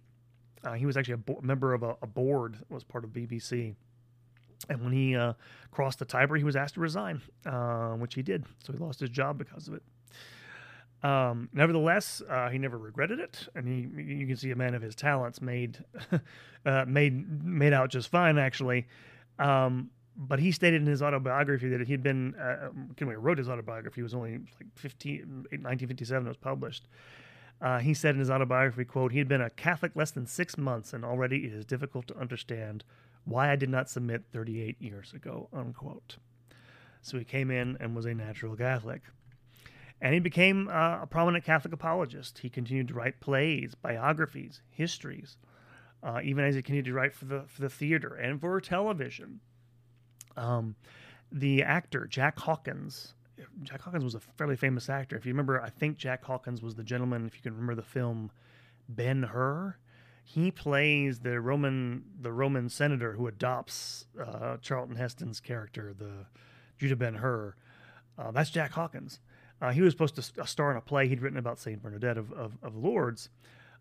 Uh, 0.63 0.73
he 0.73 0.85
was 0.85 0.97
actually 0.97 1.15
a 1.15 1.17
bo- 1.17 1.39
member 1.41 1.73
of 1.73 1.83
a, 1.83 1.95
a, 2.01 2.07
board 2.07 2.55
that 2.55 2.71
was 2.71 2.83
part 2.83 3.03
of 3.03 3.11
BBC. 3.11 3.75
And 4.69 4.81
when 4.81 4.93
he 4.93 5.15
uh, 5.15 5.33
crossed 5.71 5.99
the 5.99 6.05
Tiber, 6.05 6.37
he 6.37 6.43
was 6.43 6.55
asked 6.55 6.75
to 6.75 6.79
resign, 6.79 7.21
uh, 7.45 7.91
which 7.91 8.15
he 8.15 8.21
did. 8.21 8.45
So 8.63 8.71
he 8.71 8.79
lost 8.79 8.99
his 8.99 9.09
job 9.09 9.37
because 9.37 9.67
of 9.67 9.73
it. 9.73 9.83
Um, 11.05 11.49
nevertheless, 11.51 12.21
he 12.49 12.57
never 12.57 12.77
regretted 12.77 13.19
it, 13.19 13.49
and 13.55 13.67
he, 13.67 14.01
you 14.01 14.25
can 14.25 14.37
see 14.37 14.51
a 14.51 14.55
man 14.55 14.73
of 14.73 14.81
his 14.81 14.95
talents 14.95 15.41
made 15.41 15.83
made 16.87 17.43
made 17.43 17.73
out 17.73 17.89
just 17.89 18.07
fine, 18.07 18.37
actually. 18.37 18.87
Um, 19.37 19.89
but 20.15 20.39
he 20.39 20.51
stated 20.51 20.81
in 20.81 20.87
his 20.87 21.01
autobiography 21.01 21.69
that 21.69 21.87
he'd 21.87 22.03
been, 22.03 22.35
uh, 22.35 22.69
um, 22.69 22.95
wrote 22.99 23.37
his 23.37 23.49
autobiography, 23.49 24.01
was 24.01 24.13
only 24.13 24.33
like 24.33 24.67
15, 24.75 25.19
1957 25.19 26.25
it 26.25 26.29
was 26.29 26.37
published. 26.37 26.87
Uh, 27.63 27.79
he 27.79 27.93
said 27.93 28.13
in 28.13 28.19
his 28.19 28.29
autobiography, 28.29 28.83
quote, 28.83 29.13
he 29.13 29.19
had 29.19 29.27
been 29.29 29.39
a 29.39 29.49
Catholic 29.49 29.95
less 29.95 30.11
than 30.11 30.27
six 30.27 30.57
months 30.57 30.91
and 30.91 31.05
already 31.05 31.45
it 31.45 31.53
is 31.53 31.63
difficult 31.63 32.05
to 32.09 32.19
understand 32.19 32.83
why 33.23 33.49
I 33.49 33.55
did 33.55 33.69
not 33.69 33.89
submit 33.89 34.25
38 34.33 34.81
years 34.81 35.13
ago, 35.13 35.47
unquote. 35.53 36.17
So 37.01 37.17
he 37.17 37.23
came 37.23 37.49
in 37.49 37.77
and 37.79 37.95
was 37.95 38.05
a 38.05 38.13
natural 38.13 38.57
Catholic. 38.57 39.01
And 40.01 40.13
he 40.13 40.19
became 40.19 40.67
uh, 40.67 41.03
a 41.03 41.07
prominent 41.09 41.45
Catholic 41.45 41.73
apologist. 41.73 42.39
He 42.39 42.49
continued 42.49 42.89
to 42.89 42.93
write 42.93 43.21
plays, 43.21 43.75
biographies, 43.75 44.61
histories, 44.69 45.37
uh, 46.03 46.19
even 46.21 46.43
as 46.43 46.55
he 46.55 46.61
continued 46.61 46.85
to 46.85 46.93
write 46.93 47.13
for 47.13 47.23
the, 47.23 47.43
for 47.47 47.61
the 47.61 47.69
theater 47.69 48.13
and 48.13 48.41
for 48.41 48.59
television. 48.59 49.39
Um, 50.35 50.75
the 51.31 51.63
actor 51.63 52.07
Jack 52.07 52.39
Hawkins. 52.39 53.13
Jack 53.63 53.81
Hawkins 53.81 54.03
was 54.03 54.15
a 54.15 54.19
fairly 54.19 54.55
famous 54.55 54.89
actor. 54.89 55.15
If 55.15 55.25
you 55.25 55.31
remember, 55.31 55.61
I 55.61 55.69
think 55.69 55.97
Jack 55.97 56.23
Hawkins 56.23 56.61
was 56.61 56.75
the 56.75 56.83
gentleman. 56.83 57.25
If 57.25 57.35
you 57.35 57.41
can 57.41 57.53
remember 57.53 57.75
the 57.75 57.81
film 57.81 58.31
Ben 58.89 59.23
Hur, 59.23 59.77
he 60.23 60.51
plays 60.51 61.19
the 61.19 61.39
Roman 61.39 62.03
the 62.19 62.31
Roman 62.31 62.69
senator 62.69 63.13
who 63.13 63.27
adopts 63.27 64.05
uh, 64.19 64.57
Charlton 64.61 64.95
Heston's 64.95 65.39
character, 65.39 65.93
the 65.97 66.25
Judah 66.77 66.95
Ben 66.95 67.15
Hur. 67.15 67.55
Uh, 68.17 68.31
that's 68.31 68.49
Jack 68.49 68.71
Hawkins. 68.71 69.19
Uh, 69.61 69.71
he 69.71 69.81
was 69.81 69.93
supposed 69.93 70.15
to 70.15 70.45
star 70.47 70.71
in 70.71 70.77
a 70.77 70.81
play 70.81 71.07
he'd 71.07 71.21
written 71.21 71.37
about 71.37 71.59
Saint 71.59 71.81
Bernadette 71.81 72.17
of, 72.17 72.31
of, 72.33 72.57
of, 72.61 72.75
Lourdes, 72.75 73.29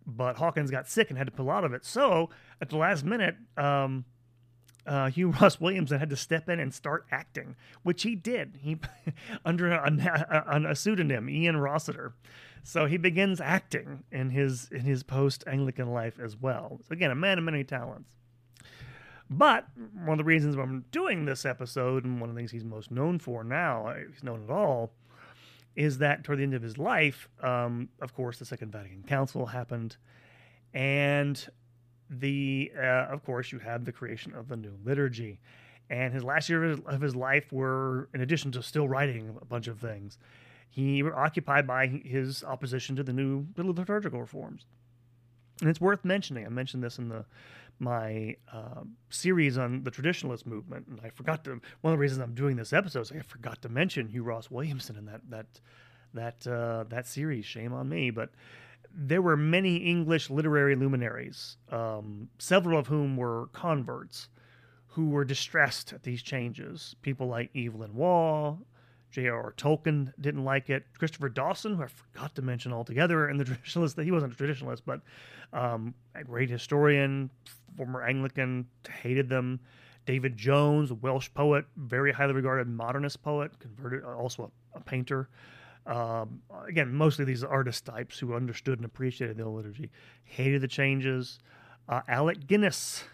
but 0.06 0.36
Hawkins 0.36 0.70
got 0.70 0.88
sick 0.88 1.10
and 1.10 1.18
had 1.18 1.26
to 1.26 1.32
pull 1.32 1.50
out 1.50 1.64
of 1.64 1.72
it. 1.72 1.84
So 1.84 2.30
at 2.60 2.68
the 2.68 2.76
last 2.76 3.04
minute, 3.04 3.34
um, 3.56 4.04
uh, 4.86 5.10
Hugh 5.10 5.30
Ross 5.40 5.60
Williamson 5.60 5.98
had 5.98 6.10
to 6.10 6.16
step 6.16 6.48
in 6.48 6.60
and 6.60 6.72
start 6.72 7.06
acting, 7.10 7.56
which 7.82 8.02
he 8.02 8.14
did. 8.14 8.58
He 8.62 8.78
under 9.44 9.72
a, 9.72 10.44
a, 10.46 10.70
a, 10.70 10.76
pseudonym, 10.76 11.28
Ian 11.28 11.56
Rossiter. 11.56 12.14
So 12.64 12.86
he 12.86 12.96
begins 12.96 13.40
acting 13.40 14.04
in 14.12 14.30
his 14.30 14.68
in 14.70 14.82
his 14.82 15.02
post 15.02 15.44
Anglican 15.46 15.92
life 15.92 16.20
as 16.20 16.36
well. 16.36 16.80
So 16.86 16.92
again, 16.92 17.10
a 17.10 17.14
man 17.14 17.38
of 17.38 17.44
many 17.44 17.64
talents. 17.64 18.10
But 19.28 19.66
one 19.94 20.12
of 20.12 20.18
the 20.18 20.24
reasons 20.24 20.56
I'm 20.56 20.84
doing 20.92 21.24
this 21.24 21.46
episode, 21.46 22.04
and 22.04 22.20
one 22.20 22.28
of 22.28 22.36
the 22.36 22.40
things 22.40 22.50
he's 22.50 22.64
most 22.64 22.90
known 22.90 23.18
for 23.18 23.42
now, 23.42 23.86
uh, 23.86 23.94
he's 24.10 24.22
known 24.22 24.44
at 24.44 24.50
all, 24.50 24.92
is 25.74 25.98
that 25.98 26.22
toward 26.22 26.38
the 26.38 26.42
end 26.42 26.54
of 26.54 26.62
his 26.62 26.76
life, 26.76 27.28
um, 27.42 27.88
of 28.00 28.14
course, 28.14 28.38
the 28.38 28.44
Second 28.44 28.72
Vatican 28.72 29.02
Council 29.04 29.46
happened, 29.46 29.96
and 30.74 31.48
the 32.20 32.72
uh, 32.76 33.06
of 33.10 33.24
course 33.24 33.52
you 33.52 33.58
have 33.58 33.84
the 33.84 33.92
creation 33.92 34.34
of 34.34 34.48
the 34.48 34.56
new 34.56 34.76
liturgy. 34.84 35.40
And 35.90 36.14
his 36.14 36.24
last 36.24 36.48
year 36.48 36.64
of 36.64 37.00
his 37.00 37.14
life 37.14 37.52
were 37.52 38.08
in 38.14 38.22
addition 38.22 38.50
to 38.52 38.62
still 38.62 38.88
writing 38.88 39.36
a 39.40 39.44
bunch 39.44 39.68
of 39.68 39.78
things 39.78 40.18
he 40.70 41.02
were 41.02 41.14
occupied 41.14 41.66
by 41.66 41.86
his 41.86 42.42
opposition 42.42 42.96
to 42.96 43.02
the 43.02 43.12
new 43.12 43.46
liturgical 43.58 44.18
reforms. 44.18 44.64
And 45.60 45.68
it's 45.68 45.80
worth 45.80 46.04
mentioning 46.04 46.46
i 46.46 46.48
mentioned 46.48 46.82
this 46.82 46.98
in 46.98 47.08
the 47.08 47.24
my 47.78 48.36
uh, 48.52 48.82
series 49.10 49.58
on 49.58 49.82
the 49.84 49.90
traditionalist 49.90 50.46
movement 50.46 50.86
and 50.88 51.00
i 51.04 51.10
forgot 51.10 51.44
to 51.44 51.60
one 51.82 51.92
of 51.92 51.98
the 51.98 51.98
reasons 51.98 52.20
i'm 52.22 52.34
doing 52.34 52.56
this 52.56 52.72
episode 52.72 53.02
is 53.02 53.12
i 53.12 53.20
forgot 53.20 53.60
to 53.62 53.68
mention 53.68 54.08
hugh 54.08 54.22
ross 54.22 54.50
williamson 54.50 54.96
in 54.96 55.04
that 55.04 55.20
that 55.28 55.60
that 56.14 56.46
uh, 56.46 56.84
that 56.88 57.06
series. 57.06 57.44
Shame 57.44 57.72
on 57.72 57.88
me. 57.88 58.10
But 58.10 58.30
there 58.94 59.22
were 59.22 59.36
many 59.36 59.76
English 59.76 60.30
literary 60.30 60.74
luminaries, 60.76 61.56
um, 61.70 62.28
several 62.38 62.78
of 62.78 62.86
whom 62.86 63.16
were 63.16 63.48
converts, 63.52 64.28
who 64.88 65.10
were 65.10 65.24
distressed 65.24 65.92
at 65.92 66.02
these 66.02 66.22
changes. 66.22 66.94
People 67.02 67.26
like 67.26 67.50
Evelyn 67.56 67.94
Waugh, 67.94 68.56
J.R.R. 69.10 69.52
Tolkien 69.56 70.12
didn't 70.20 70.44
like 70.44 70.70
it. 70.70 70.84
Christopher 70.98 71.28
Dawson, 71.28 71.76
who 71.76 71.82
I 71.82 71.86
forgot 71.86 72.34
to 72.34 72.42
mention 72.42 72.72
altogether 72.72 73.28
in 73.28 73.36
the 73.36 73.44
traditionalist, 73.44 74.02
he 74.02 74.10
wasn't 74.10 74.32
a 74.32 74.36
traditionalist, 74.36 74.82
but 74.84 75.00
um, 75.52 75.94
a 76.14 76.24
great 76.24 76.50
historian, 76.50 77.30
former 77.76 78.02
Anglican, 78.02 78.66
hated 79.02 79.28
them. 79.28 79.60
David 80.04 80.36
Jones, 80.36 80.90
a 80.90 80.94
Welsh 80.94 81.28
poet, 81.32 81.64
very 81.76 82.10
highly 82.10 82.32
regarded 82.32 82.66
modernist 82.66 83.22
poet, 83.22 83.56
converted, 83.60 84.02
also 84.02 84.50
a, 84.74 84.78
a 84.78 84.80
painter. 84.80 85.28
Um, 85.86 86.42
again, 86.66 86.94
mostly 86.94 87.24
these 87.24 87.42
artist 87.42 87.84
types 87.84 88.18
who 88.18 88.34
understood 88.34 88.78
and 88.78 88.84
appreciated 88.86 89.36
the 89.36 89.48
liturgy, 89.48 89.90
hated 90.24 90.60
the 90.60 90.68
changes. 90.68 91.40
Uh, 91.88 92.00
Alec 92.06 92.46
Guinness, 92.46 93.04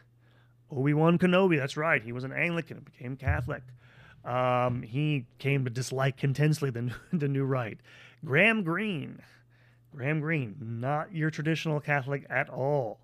Obi 0.70 0.92
Wan 0.92 1.18
Kenobi, 1.18 1.58
that's 1.58 1.76
right, 1.76 2.02
he 2.02 2.12
was 2.12 2.24
an 2.24 2.32
Anglican 2.32 2.78
and 2.78 2.84
became 2.84 3.16
Catholic. 3.16 3.62
Um, 4.24 4.82
he 4.82 5.26
came 5.38 5.64
to 5.64 5.70
dislike 5.70 6.22
intensely 6.22 6.70
the, 6.70 6.92
the 7.12 7.28
new 7.28 7.44
rite. 7.44 7.78
Graham 8.24 8.62
Greene, 8.62 9.22
Graham 9.94 10.20
Greene, 10.20 10.56
not 10.60 11.14
your 11.14 11.30
traditional 11.30 11.80
Catholic 11.80 12.26
at 12.28 12.50
all. 12.50 13.00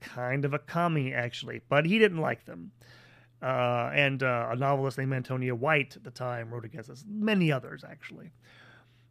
Kind 0.00 0.44
of 0.44 0.52
a 0.52 0.58
commie, 0.58 1.14
actually, 1.14 1.62
but 1.70 1.86
he 1.86 1.98
didn't 1.98 2.20
like 2.20 2.44
them. 2.44 2.72
Uh, 3.42 3.90
and 3.94 4.22
uh, 4.22 4.48
a 4.50 4.56
novelist 4.56 4.98
named 4.98 5.12
Antonia 5.14 5.54
White 5.54 5.96
at 5.96 6.04
the 6.04 6.10
time 6.10 6.52
wrote 6.52 6.64
against 6.64 6.90
us. 6.90 7.04
Many 7.08 7.50
others, 7.50 7.82
actually 7.88 8.30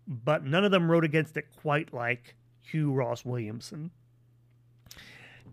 but 0.07 0.45
none 0.45 0.63
of 0.63 0.71
them 0.71 0.89
wrote 0.89 1.03
against 1.03 1.37
it 1.37 1.47
quite 1.61 1.93
like 1.93 2.35
Hugh 2.61 2.91
Ross 2.91 3.25
Williamson. 3.25 3.91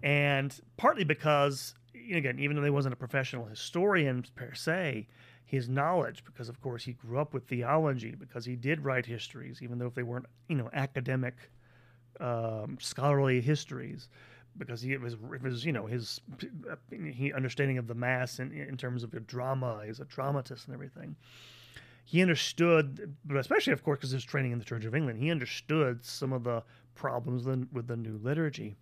And 0.03 0.59
partly 0.77 1.05
because, 1.05 1.75
again, 2.12 2.38
even 2.38 2.57
though 2.57 2.65
he 2.65 2.71
wasn't 2.71 2.93
a 2.93 2.97
professional 2.97 3.45
historian 3.45 4.25
per 4.35 4.53
se, 4.55 5.07
his 5.45 5.69
knowledge, 5.69 6.25
because 6.25 6.49
of 6.49 6.61
course 6.61 6.85
he 6.85 6.95
grew 6.95 7.19
up 7.19 7.35
with 7.35 7.47
theology, 7.47 8.15
because 8.19 8.45
he 8.45 8.57
did 8.57 8.85
write 8.85 9.07
histories, 9.07 9.61
even 9.62 9.79
though 9.79 9.87
if 9.87 9.95
they 9.95 10.03
weren't, 10.03 10.27
you 10.49 10.57
know, 10.57 10.71
academic, 10.73 11.35
um, 12.21 12.79
scholarly 12.81 13.41
histories, 13.41 14.09
because 14.59 14.83
he 14.83 14.93
it 14.93 15.01
was 15.01 15.15
it 15.15 15.43
was 15.43 15.65
you 15.65 15.73
know 15.73 15.87
his 15.87 16.21
he 16.91 17.33
understanding 17.33 17.79
of 17.79 17.87
the 17.87 17.95
mass 17.95 18.38
in, 18.38 18.53
in 18.53 18.77
terms 18.77 19.03
of 19.03 19.27
drama, 19.27 19.83
he's 19.87 20.01
a 20.01 20.05
dramatist 20.05 20.67
and 20.67 20.75
everything 20.75 21.17
he 22.05 22.21
understood, 22.21 23.17
but 23.25 23.37
especially, 23.37 23.73
of 23.73 23.83
course, 23.83 23.99
because 23.99 24.11
his 24.11 24.25
training 24.25 24.53
in 24.53 24.59
the 24.59 24.65
Church 24.65 24.85
of 24.85 24.95
England, 24.95 25.19
he 25.19 25.31
understood 25.31 26.05
some 26.05 26.33
of 26.33 26.45
the 26.45 26.62
problems 26.95 27.45
with 27.73 27.87
the 27.87 27.97
new 27.97 28.19
liturgy. 28.23 28.77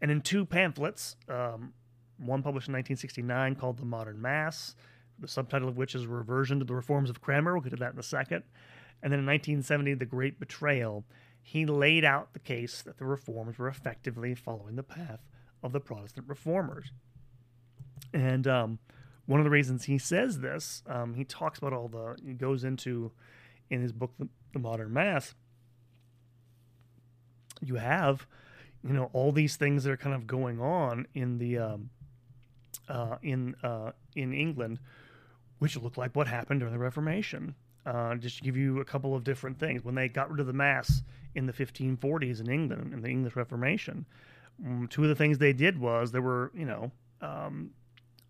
And 0.00 0.10
in 0.10 0.22
two 0.22 0.46
pamphlets, 0.46 1.16
um, 1.28 1.74
one 2.18 2.42
published 2.42 2.68
in 2.68 2.74
1969 2.74 3.54
called 3.56 3.78
The 3.78 3.84
Modern 3.84 4.20
Mass, 4.20 4.74
the 5.18 5.28
subtitle 5.28 5.68
of 5.68 5.76
which 5.76 5.94
is 5.94 6.06
Reversion 6.06 6.58
to 6.58 6.64
the 6.64 6.74
Reforms 6.74 7.10
of 7.10 7.20
Cranmer. 7.20 7.52
We'll 7.52 7.62
get 7.62 7.70
to 7.70 7.76
that 7.76 7.92
in 7.92 7.98
a 7.98 8.02
second. 8.02 8.42
And 9.02 9.12
then 9.12 9.20
in 9.20 9.26
1970, 9.26 9.94
The 9.94 10.06
Great 10.06 10.40
Betrayal, 10.40 11.04
he 11.42 11.66
laid 11.66 12.04
out 12.04 12.32
the 12.32 12.38
case 12.38 12.82
that 12.82 12.98
the 12.98 13.04
reforms 13.04 13.58
were 13.58 13.68
effectively 13.68 14.34
following 14.34 14.76
the 14.76 14.82
path 14.82 15.20
of 15.62 15.72
the 15.72 15.80
Protestant 15.80 16.28
reformers. 16.28 16.92
And 18.12 18.46
um, 18.46 18.78
one 19.30 19.38
of 19.38 19.44
the 19.44 19.50
reasons 19.50 19.84
he 19.84 19.96
says 19.96 20.40
this, 20.40 20.82
um, 20.88 21.14
he 21.14 21.22
talks 21.22 21.60
about 21.60 21.72
all 21.72 21.86
the, 21.86 22.16
he 22.26 22.32
goes 22.32 22.64
into 22.64 23.12
in 23.70 23.80
his 23.80 23.92
book, 23.92 24.10
The, 24.18 24.28
the 24.52 24.58
Modern 24.58 24.92
Mass, 24.92 25.36
you 27.60 27.76
have, 27.76 28.26
you 28.82 28.92
know, 28.92 29.08
all 29.12 29.30
these 29.30 29.54
things 29.54 29.84
that 29.84 29.92
are 29.92 29.96
kind 29.96 30.16
of 30.16 30.26
going 30.26 30.60
on 30.60 31.06
in 31.14 31.38
the, 31.38 31.58
um, 31.58 31.90
uh, 32.88 33.18
in, 33.22 33.54
uh, 33.62 33.92
in 34.16 34.32
England, 34.32 34.80
which 35.60 35.76
look 35.76 35.96
like 35.96 36.16
what 36.16 36.26
happened 36.26 36.58
during 36.58 36.74
the 36.74 36.80
Reformation. 36.80 37.54
Uh, 37.86 38.16
just 38.16 38.38
to 38.38 38.42
give 38.42 38.56
you 38.56 38.80
a 38.80 38.84
couple 38.84 39.14
of 39.14 39.22
different 39.22 39.60
things. 39.60 39.84
When 39.84 39.94
they 39.94 40.08
got 40.08 40.28
rid 40.28 40.40
of 40.40 40.48
the 40.48 40.52
Mass 40.52 41.02
in 41.36 41.46
the 41.46 41.52
1540s 41.52 42.40
in 42.40 42.50
England, 42.50 42.92
in 42.92 43.00
the 43.00 43.08
English 43.08 43.36
Reformation, 43.36 44.06
um, 44.66 44.88
two 44.90 45.04
of 45.04 45.08
the 45.08 45.14
things 45.14 45.38
they 45.38 45.52
did 45.52 45.78
was 45.78 46.10
there 46.10 46.20
were, 46.20 46.50
you 46.52 46.66
know, 46.66 46.90
um, 47.22 47.70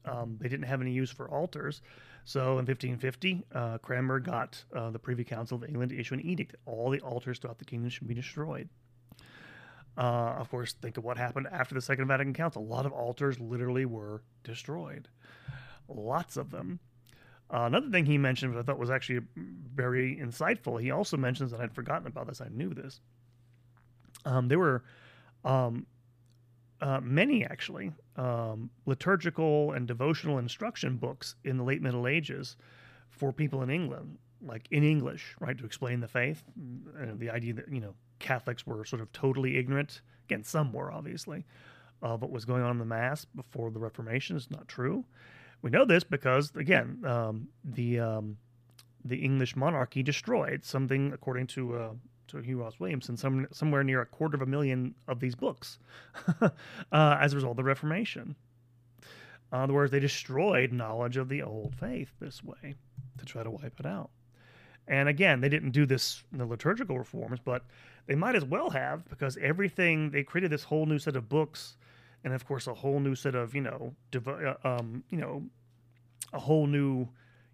um, 0.04 0.36
they 0.40 0.48
didn't 0.48 0.66
have 0.66 0.80
any 0.80 0.92
use 0.92 1.10
for 1.10 1.28
altars. 1.28 1.82
So 2.24 2.58
in 2.58 2.66
1550, 2.66 3.44
uh, 3.54 3.78
Cranmer 3.78 4.20
got 4.20 4.62
uh, 4.74 4.90
the 4.90 4.98
Privy 4.98 5.24
Council 5.24 5.56
of 5.56 5.64
England 5.64 5.90
to 5.90 5.98
issue 5.98 6.14
an 6.14 6.20
edict 6.20 6.52
that 6.52 6.60
all 6.66 6.90
the 6.90 7.00
altars 7.00 7.38
throughout 7.38 7.58
the 7.58 7.64
kingdom 7.64 7.90
should 7.90 8.08
be 8.08 8.14
destroyed. 8.14 8.68
Uh, 9.96 10.36
of 10.38 10.50
course, 10.50 10.72
think 10.74 10.96
of 10.96 11.04
what 11.04 11.16
happened 11.16 11.46
after 11.50 11.74
the 11.74 11.80
Second 11.80 12.06
Vatican 12.06 12.32
Council. 12.32 12.62
A 12.62 12.64
lot 12.64 12.86
of 12.86 12.92
altars 12.92 13.38
literally 13.40 13.84
were 13.84 14.22
destroyed, 14.44 15.08
lots 15.88 16.36
of 16.36 16.50
them. 16.50 16.78
Uh, 17.52 17.62
another 17.62 17.90
thing 17.90 18.06
he 18.06 18.16
mentioned, 18.16 18.54
which 18.54 18.62
I 18.62 18.64
thought 18.64 18.78
was 18.78 18.90
actually 18.90 19.20
very 19.36 20.16
insightful, 20.16 20.80
he 20.80 20.92
also 20.92 21.16
mentions 21.16 21.50
that 21.50 21.60
I'd 21.60 21.74
forgotten 21.74 22.06
about 22.06 22.28
this. 22.28 22.40
I 22.40 22.48
knew 22.48 22.72
this. 22.72 23.00
Um, 24.24 24.46
there 24.46 24.58
were 24.58 24.84
um, 25.44 25.86
uh, 26.80 27.00
many, 27.02 27.44
actually, 27.44 27.92
um, 28.16 28.70
liturgical 28.86 29.72
and 29.72 29.86
devotional 29.86 30.38
instruction 30.38 30.96
books 30.96 31.36
in 31.44 31.56
the 31.56 31.64
late 31.64 31.82
Middle 31.82 32.06
Ages 32.06 32.56
for 33.08 33.32
people 33.32 33.62
in 33.62 33.70
England, 33.70 34.18
like 34.40 34.66
in 34.70 34.82
English, 34.82 35.34
right, 35.40 35.58
to 35.58 35.64
explain 35.64 36.00
the 36.00 36.08
faith. 36.08 36.42
And 36.98 37.18
the 37.18 37.30
idea 37.30 37.54
that, 37.54 37.72
you 37.72 37.80
know, 37.80 37.94
Catholics 38.18 38.66
were 38.66 38.84
sort 38.84 39.02
of 39.02 39.12
totally 39.12 39.56
ignorant. 39.56 40.02
Again, 40.26 40.44
some 40.44 40.72
were, 40.72 40.92
obviously, 40.92 41.44
of 42.02 42.22
what 42.22 42.30
was 42.30 42.44
going 42.44 42.62
on 42.62 42.72
in 42.72 42.78
the 42.78 42.84
Mass 42.84 43.24
before 43.24 43.70
the 43.70 43.78
Reformation 43.78 44.36
is 44.36 44.50
not 44.50 44.68
true. 44.68 45.04
We 45.62 45.70
know 45.70 45.84
this 45.84 46.04
because, 46.04 46.52
again, 46.56 47.02
um, 47.04 47.48
the 47.64 48.00
um, 48.00 48.36
the 49.04 49.16
English 49.16 49.56
monarchy 49.56 50.02
destroyed 50.02 50.64
something, 50.64 51.12
according 51.12 51.46
to 51.48 51.74
uh, 51.74 51.90
to 52.30 52.40
Hugh 52.40 52.60
Ross 52.60 52.78
Williamson, 52.78 53.16
some, 53.16 53.46
somewhere 53.52 53.84
near 53.84 54.00
a 54.00 54.06
quarter 54.06 54.36
of 54.36 54.42
a 54.42 54.46
million 54.46 54.94
of 55.08 55.20
these 55.20 55.34
books 55.34 55.78
uh, 56.40 56.50
as 56.92 57.32
a 57.32 57.36
result 57.36 57.52
of 57.52 57.56
the 57.56 57.64
Reformation. 57.64 58.34
In 59.52 59.58
other 59.58 59.72
words, 59.72 59.90
they 59.90 60.00
destroyed 60.00 60.72
knowledge 60.72 61.16
of 61.16 61.28
the 61.28 61.42
old 61.42 61.74
faith 61.74 62.12
this 62.20 62.42
way 62.44 62.74
to 63.18 63.24
try 63.24 63.42
to 63.42 63.50
wipe 63.50 63.80
it 63.80 63.86
out. 63.86 64.10
And 64.86 65.08
again, 65.08 65.40
they 65.40 65.48
didn't 65.48 65.70
do 65.70 65.86
this 65.86 66.22
in 66.32 66.38
the 66.38 66.46
liturgical 66.46 66.98
reforms, 66.98 67.40
but 67.44 67.64
they 68.06 68.14
might 68.14 68.34
as 68.34 68.44
well 68.44 68.70
have 68.70 69.08
because 69.08 69.36
everything 69.36 70.10
they 70.10 70.22
created 70.22 70.50
this 70.50 70.64
whole 70.64 70.86
new 70.86 70.98
set 70.98 71.16
of 71.16 71.28
books 71.28 71.76
and 72.24 72.34
of 72.34 72.46
course 72.46 72.66
a 72.66 72.74
whole 72.74 73.00
new 73.00 73.14
set 73.14 73.34
of 73.34 73.54
you 73.54 73.60
know 73.60 73.94
uh, 74.14 74.54
um, 74.64 75.02
you 75.10 75.18
know 75.18 75.42
a 76.32 76.38
whole 76.38 76.66
new 76.66 77.08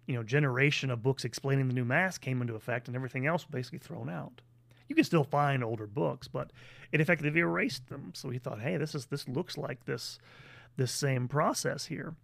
you 0.07 0.15
know 0.15 0.23
generation 0.23 0.89
of 0.89 1.03
books 1.03 1.25
explaining 1.25 1.67
the 1.67 1.73
new 1.73 1.85
mass 1.85 2.17
came 2.17 2.41
into 2.41 2.55
effect 2.55 2.87
and 2.87 2.95
everything 2.95 3.27
else 3.27 3.45
basically 3.45 3.79
thrown 3.79 4.09
out 4.09 4.41
you 4.87 4.95
can 4.95 5.03
still 5.03 5.23
find 5.23 5.63
older 5.63 5.87
books 5.87 6.27
but 6.27 6.51
it 6.91 7.01
effectively 7.01 7.39
erased 7.39 7.87
them. 7.89 8.11
So 8.13 8.29
he 8.29 8.39
thought 8.39 8.61
hey 8.61 8.77
this 8.77 8.95
is 8.95 9.05
this 9.07 9.27
looks 9.27 9.57
like 9.57 9.85
this 9.85 10.19
this 10.75 10.91
same 10.91 11.27
process 11.27 11.85
here. 11.85 12.15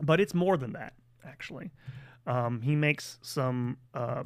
But 0.00 0.20
it's 0.20 0.34
more 0.34 0.56
than 0.56 0.72
that 0.72 0.94
actually. 1.24 1.70
Um, 2.26 2.60
he 2.62 2.76
makes 2.76 3.18
some 3.22 3.78
uh, 3.94 4.24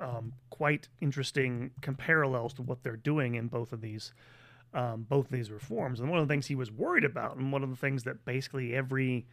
um, 0.00 0.32
quite 0.50 0.88
interesting 1.00 1.70
parallels 1.98 2.54
to 2.54 2.62
what 2.62 2.82
they're 2.82 2.96
doing 2.96 3.34
in 3.34 3.48
both 3.48 3.72
of 3.72 3.80
these 3.80 4.12
um, 4.72 5.04
both 5.08 5.26
of 5.26 5.32
these 5.32 5.50
reforms. 5.50 5.98
And 5.98 6.08
one 6.08 6.20
of 6.20 6.28
the 6.28 6.32
things 6.32 6.46
he 6.46 6.54
was 6.54 6.70
worried 6.70 7.04
about, 7.04 7.36
and 7.36 7.50
one 7.50 7.64
of 7.64 7.70
the 7.70 7.76
things 7.76 8.04
that 8.04 8.24
basically 8.24 8.74
every 8.74 9.26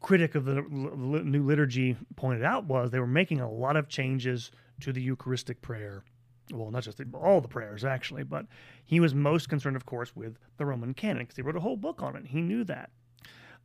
critic 0.00 0.34
of 0.34 0.44
the 0.44 0.62
new 0.62 1.44
liturgy 1.44 1.96
pointed 2.16 2.42
out, 2.42 2.64
was 2.64 2.90
they 2.90 2.98
were 2.98 3.06
making 3.06 3.40
a 3.40 3.50
lot 3.50 3.76
of 3.76 3.88
changes 3.88 4.50
to 4.80 4.92
the 4.92 5.02
Eucharistic 5.02 5.60
prayer. 5.62 6.04
Well, 6.52 6.70
not 6.70 6.82
just 6.82 6.98
the, 6.98 7.06
all 7.14 7.40
the 7.40 7.48
prayers, 7.48 7.84
actually, 7.84 8.24
but 8.24 8.46
he 8.84 8.98
was 8.98 9.14
most 9.14 9.48
concerned, 9.48 9.76
of 9.76 9.86
course, 9.86 10.16
with 10.16 10.36
the 10.56 10.66
Roman 10.66 10.94
canon 10.94 11.22
because 11.22 11.36
he 11.36 11.42
wrote 11.42 11.56
a 11.56 11.60
whole 11.60 11.76
book 11.76 12.02
on 12.02 12.16
it. 12.16 12.26
He 12.26 12.40
knew 12.40 12.64
that. 12.64 12.90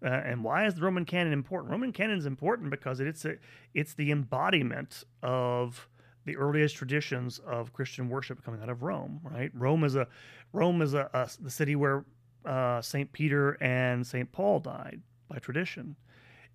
Uh, 0.03 0.09
and 0.09 0.43
why 0.43 0.65
is 0.65 0.75
the 0.75 0.81
Roman 0.81 1.05
canon 1.05 1.33
important? 1.33 1.71
Roman 1.71 1.91
canon 1.91 2.17
is 2.17 2.25
important 2.25 2.69
because 2.69 2.99
it's 2.99 3.25
a, 3.25 3.37
it's 3.73 3.93
the 3.93 4.11
embodiment 4.11 5.03
of 5.23 5.87
the 6.25 6.35
earliest 6.35 6.75
traditions 6.75 7.39
of 7.39 7.73
Christian 7.73 8.09
worship 8.09 8.43
coming 8.43 8.61
out 8.61 8.69
of 8.69 8.83
Rome. 8.83 9.19
Right? 9.23 9.51
Rome 9.53 9.83
is 9.83 9.95
a 9.95 10.07
Rome 10.53 10.81
is 10.81 10.93
a, 10.93 11.09
a 11.13 11.29
the 11.41 11.49
city 11.49 11.75
where 11.75 12.05
uh, 12.45 12.81
Saint 12.81 13.11
Peter 13.13 13.57
and 13.61 14.05
Saint 14.05 14.31
Paul 14.31 14.59
died 14.59 15.01
by 15.27 15.37
tradition. 15.37 15.95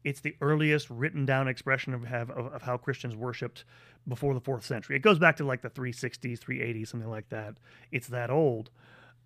It's 0.05 0.21
the 0.21 0.37
earliest 0.41 0.89
written 0.91 1.27
down 1.27 1.49
expression 1.49 1.93
of, 1.95 2.05
have, 2.05 2.31
of, 2.31 2.53
of 2.53 2.63
how 2.63 2.77
Christians 2.77 3.17
worshipped 3.17 3.65
before 4.09 4.35
the 4.35 4.41
fourth 4.41 4.65
century. 4.65 4.97
It 4.97 5.03
goes 5.03 5.19
back 5.19 5.37
to 5.37 5.45
like 5.45 5.63
the 5.63 5.71
360s, 5.71 6.39
380s, 6.39 6.89
something 6.89 7.11
like 7.11 7.29
that. 7.29 7.57
It's 7.93 8.09
that 8.09 8.31
old. 8.31 8.71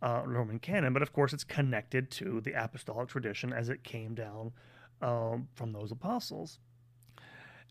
Uh, 0.03 0.23
Roman 0.27 0.59
canon, 0.59 0.93
but 0.93 1.01
of 1.01 1.15
course 1.15 1.33
it's 1.33 1.45
connected 1.45 2.11
to 2.11 2.43
the 2.43 2.53
apostolic 2.53 3.09
tradition 3.09 3.55
as 3.55 3.71
it 3.71 3.85
came 3.85 4.15
down 4.15 4.53
um, 5.01 5.49
from 5.55 5.73
those 5.73 5.91
apostles. 5.93 6.59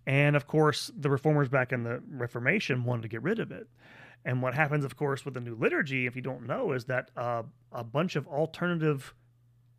And 0.05 0.35
of 0.35 0.47
course, 0.47 0.91
the 0.97 1.09
reformers 1.09 1.49
back 1.49 1.71
in 1.71 1.83
the 1.83 2.01
Reformation 2.09 2.83
wanted 2.83 3.03
to 3.03 3.07
get 3.07 3.21
rid 3.21 3.39
of 3.39 3.51
it. 3.51 3.67
And 4.25 4.41
what 4.41 4.53
happens, 4.53 4.85
of 4.85 4.95
course, 4.95 5.25
with 5.25 5.33
the 5.33 5.41
new 5.41 5.55
liturgy, 5.55 6.05
if 6.05 6.15
you 6.15 6.21
don't 6.21 6.47
know, 6.47 6.71
is 6.71 6.85
that 6.85 7.11
uh, 7.17 7.43
a 7.71 7.83
bunch 7.83 8.15
of 8.15 8.27
alternative 8.27 9.13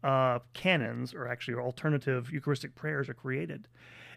uh, 0.04 0.38
canons, 0.52 1.14
or 1.14 1.26
actually 1.26 1.54
alternative 1.54 2.30
Eucharistic 2.30 2.74
prayers, 2.76 3.08
are 3.08 3.14
created. 3.14 3.66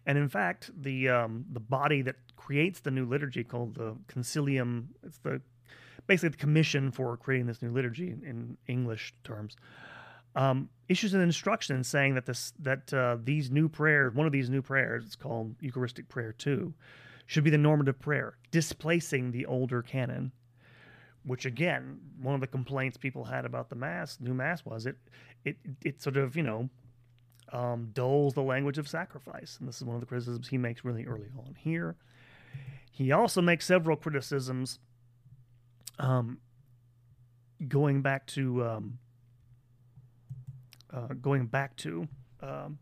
And 0.06 0.18
in 0.18 0.30
fact, 0.30 0.70
the 0.80 1.10
um, 1.10 1.46
the 1.52 1.60
body 1.60 2.04
that 2.04 2.16
creates 2.36 2.80
the 2.82 2.92
new 2.92 3.06
liturgy, 3.06 3.44
called 3.44 3.74
the 3.76 3.98
Concilium, 4.08 4.88
it's 5.04 5.18
the 5.18 5.42
basically 6.06 6.30
the 6.30 6.38
commission 6.38 6.92
for 6.92 7.18
creating 7.18 7.48
this 7.48 7.62
new 7.62 7.72
liturgy 7.72 8.10
in 8.10 8.58
English 8.68 9.14
terms 9.24 9.58
um, 10.38 10.70
issues 10.88 11.14
an 11.16 11.22
instruction 11.22 11.84
saying 11.84 12.14
that 12.14 12.26
this 12.26 12.54
that 12.60 12.94
uh, 12.94 13.18
these 13.24 13.50
new 13.50 13.68
prayers, 13.68 14.14
one 14.14 14.28
of 14.28 14.32
these 14.32 14.50
new 14.50 14.62
prayers, 14.62 15.04
it's 15.04 15.16
called 15.16 15.56
Eucharistic 15.60 16.08
Prayer 16.08 16.32
Two, 16.32 16.74
should 17.26 17.44
be 17.44 17.50
the 17.50 17.58
normative 17.58 18.00
prayer, 18.00 18.38
displacing 18.52 19.32
the 19.32 19.48
older 19.48 19.82
canon. 19.82 20.32
Which 21.28 21.46
again, 21.46 22.00
one 22.22 22.36
of 22.36 22.42
the 22.42 22.48
complaints 22.48 22.96
people 22.96 23.26
had 23.26 23.44
about 23.44 23.70
the 23.70 23.76
mass, 23.76 24.18
new 24.22 24.34
mass, 24.34 24.64
was 24.64 24.86
it 24.86 24.96
it 25.44 25.58
it 25.84 26.02
sort 26.02 26.16
of 26.16 26.38
you 26.38 26.44
know 26.44 26.70
um, 27.52 27.90
dulls 27.94 28.34
the 28.34 28.42
language 28.42 28.78
of 28.78 28.88
sacrifice, 28.88 29.58
and 29.60 29.68
this 29.68 29.76
is 29.76 29.84
one 29.84 29.96
of 29.96 30.00
the 30.00 30.08
criticisms 30.08 30.48
he 30.48 30.58
makes 30.58 30.86
really 30.86 31.06
early 31.06 31.30
on 31.38 31.56
here. 31.60 31.98
He 32.92 33.12
also 33.12 33.42
makes 33.42 33.66
several 33.66 33.98
criticisms 33.98 34.80
um, 36.00 36.40
going 37.68 38.02
back 38.02 38.26
to 38.28 38.64
um, 38.66 39.00
uh, 40.94 41.08
going 41.22 41.48
back 41.48 41.76
to 41.78 42.08
um, 42.42 42.80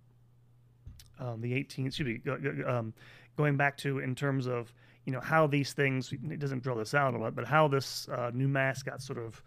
um, 1.19 1.41
the 1.41 1.53
18th, 1.53 1.87
excuse 1.87 2.21
me, 2.25 2.63
um, 2.63 2.93
going 3.35 3.57
back 3.57 3.77
to 3.77 3.99
in 3.99 4.15
terms 4.15 4.47
of 4.47 4.73
you 5.05 5.13
know 5.13 5.19
how 5.19 5.47
these 5.47 5.73
things. 5.73 6.11
It 6.11 6.39
doesn't 6.39 6.63
draw 6.63 6.75
this 6.75 6.93
out 6.93 7.13
a 7.13 7.17
lot, 7.17 7.35
but 7.35 7.45
how 7.45 7.67
this 7.67 8.07
uh, 8.09 8.31
new 8.33 8.47
mass 8.47 8.83
got 8.83 9.01
sort 9.01 9.19
of 9.19 9.43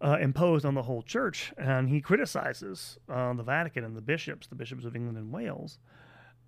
uh, 0.00 0.18
imposed 0.20 0.64
on 0.64 0.74
the 0.74 0.82
whole 0.82 1.02
church, 1.02 1.52
and 1.56 1.88
he 1.88 2.00
criticizes 2.00 2.98
uh, 3.08 3.32
the 3.32 3.42
Vatican 3.42 3.84
and 3.84 3.96
the 3.96 4.02
bishops, 4.02 4.46
the 4.46 4.54
bishops 4.54 4.84
of 4.84 4.96
England 4.96 5.16
and 5.16 5.32
Wales, 5.32 5.78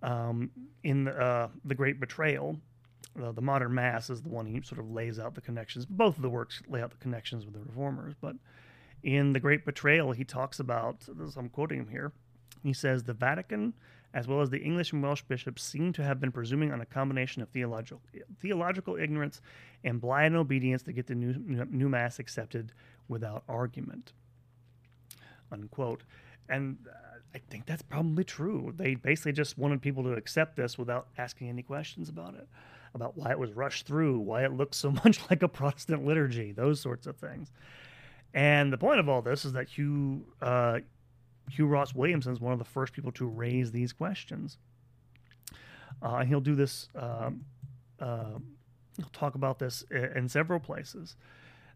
um, 0.03 0.51
in 0.83 1.05
the, 1.05 1.13
uh, 1.13 1.49
the 1.65 1.75
Great 1.75 2.01
Betrayal. 2.01 2.57
Uh, 3.23 3.33
the 3.33 3.41
modern 3.41 3.73
mass 3.73 4.11
is 4.11 4.21
the 4.21 4.29
one 4.29 4.45
he 4.45 4.61
sort 4.61 4.79
of 4.79 4.91
lays 4.91 5.19
out 5.19 5.35
the 5.35 5.41
connections. 5.41 5.87
Both 5.87 6.17
of 6.17 6.23
the 6.23 6.29
works 6.29 6.61
lay 6.69 6.83
out 6.83 6.91
the 6.91 6.99
connections 6.99 7.47
with 7.47 7.55
the 7.55 7.61
reformers, 7.61 8.15
but 8.21 8.37
in 9.03 9.33
The 9.33 9.41
Great 9.41 9.65
Betrayal, 9.65 10.13
he 10.13 10.25
talks 10.25 10.61
about, 10.61 11.07
I'm 11.37 11.49
quoting 11.49 11.79
him 11.79 11.89
here, 11.89 12.13
he 12.63 12.73
says, 12.73 13.05
the 13.05 13.15
Vatican, 13.15 13.73
as 14.15 14.27
well 14.27 14.41
as 14.41 14.51
the 14.51 14.59
English 14.59 14.93
and 14.93 15.03
Welsh 15.03 15.23
bishops, 15.23 15.63
seem 15.63 15.93
to 15.95 16.03
have 16.03 16.21
been 16.21 16.33
presuming 16.33 16.73
on 16.73 16.81
a 16.81 16.87
combination 16.87 17.43
of 17.43 17.49
theological, 17.51 18.01
theological 18.41 18.97
ignorance 18.97 19.41
and 19.85 20.01
blind 20.01 20.35
obedience 20.37 20.83
to 20.85 20.93
get 20.93 21.07
the 21.07 21.15
new, 21.15 21.35
new 21.71 21.89
Mass 21.89 22.19
accepted 22.19 22.73
without 23.09 23.45
argument. 23.49 24.13
Unquote. 25.53 26.05
And 26.49 26.79
uh, 26.89 27.19
I 27.35 27.41
think 27.51 27.67
that's 27.67 27.83
probably 27.83 28.25
true. 28.25 28.73
They 28.77 28.95
basically 28.95 29.33
just 29.33 29.59
wanted 29.59 29.83
people 29.83 30.03
to 30.05 30.13
accept 30.13 30.57
this 30.57 30.79
without 30.79 31.09
asking 31.19 31.49
any 31.49 31.63
questions 31.63 32.09
about 32.09 32.35
it, 32.35 32.49
about 32.95 33.17
why 33.17 33.31
it 33.31 33.39
was 33.39 33.53
rushed 33.53 33.87
through, 33.87 34.21
why 34.21 34.45
it 34.45 34.53
looks 34.53 34.77
so 34.77 34.91
much 35.05 35.21
like 35.31 35.43
a 35.43 35.49
Protestant 35.49 36.05
liturgy, 36.05 36.53
those 36.53 36.81
sorts 36.81 37.07
of 37.07 37.17
things. 37.17 37.53
And 38.33 38.73
the 38.73 38.79
point 38.79 39.01
of 39.01 39.09
all 39.09 39.23
this 39.23 39.45
is 39.45 39.53
that 39.53 39.69
Hugh 39.69 40.25
uh, 40.41 40.81
Hugh 41.51 41.67
Ross 41.67 41.95
Williamson 41.95 42.33
is 42.33 42.41
one 42.41 42.53
of 42.53 42.59
the 42.59 42.65
first 42.65 42.93
people 42.93 43.13
to 43.13 43.27
raise 43.27 43.73
these 43.73 43.93
questions. 43.93 44.59
Uh, 46.03 46.25
he'll 46.25 46.41
do 46.41 46.55
this. 46.55 46.89
Um, 46.95 47.45
uh, 48.01 48.39
he'll 48.97 49.09
talk 49.13 49.35
about 49.35 49.59
this 49.59 49.85
in 49.91 50.29
several 50.29 50.61
places. 50.61 51.17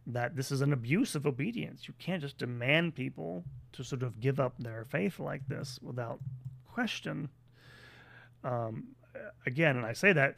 That 0.06 0.34
this 0.34 0.50
is 0.50 0.60
an 0.60 0.72
abuse 0.72 1.14
of 1.14 1.26
obedience. 1.26 1.86
You 1.86 1.94
can't 1.98 2.22
just 2.22 2.38
demand 2.38 2.94
people 2.94 3.44
to 3.72 3.84
sort 3.84 4.02
of 4.02 4.18
give 4.18 4.40
up 4.40 4.54
their 4.58 4.84
faith 4.84 5.20
like 5.20 5.46
this 5.46 5.78
without 5.82 6.20
question. 6.66 7.28
Um, 8.42 8.88
again, 9.46 9.76
and 9.76 9.86
I 9.86 9.92
say 9.92 10.12
that 10.12 10.36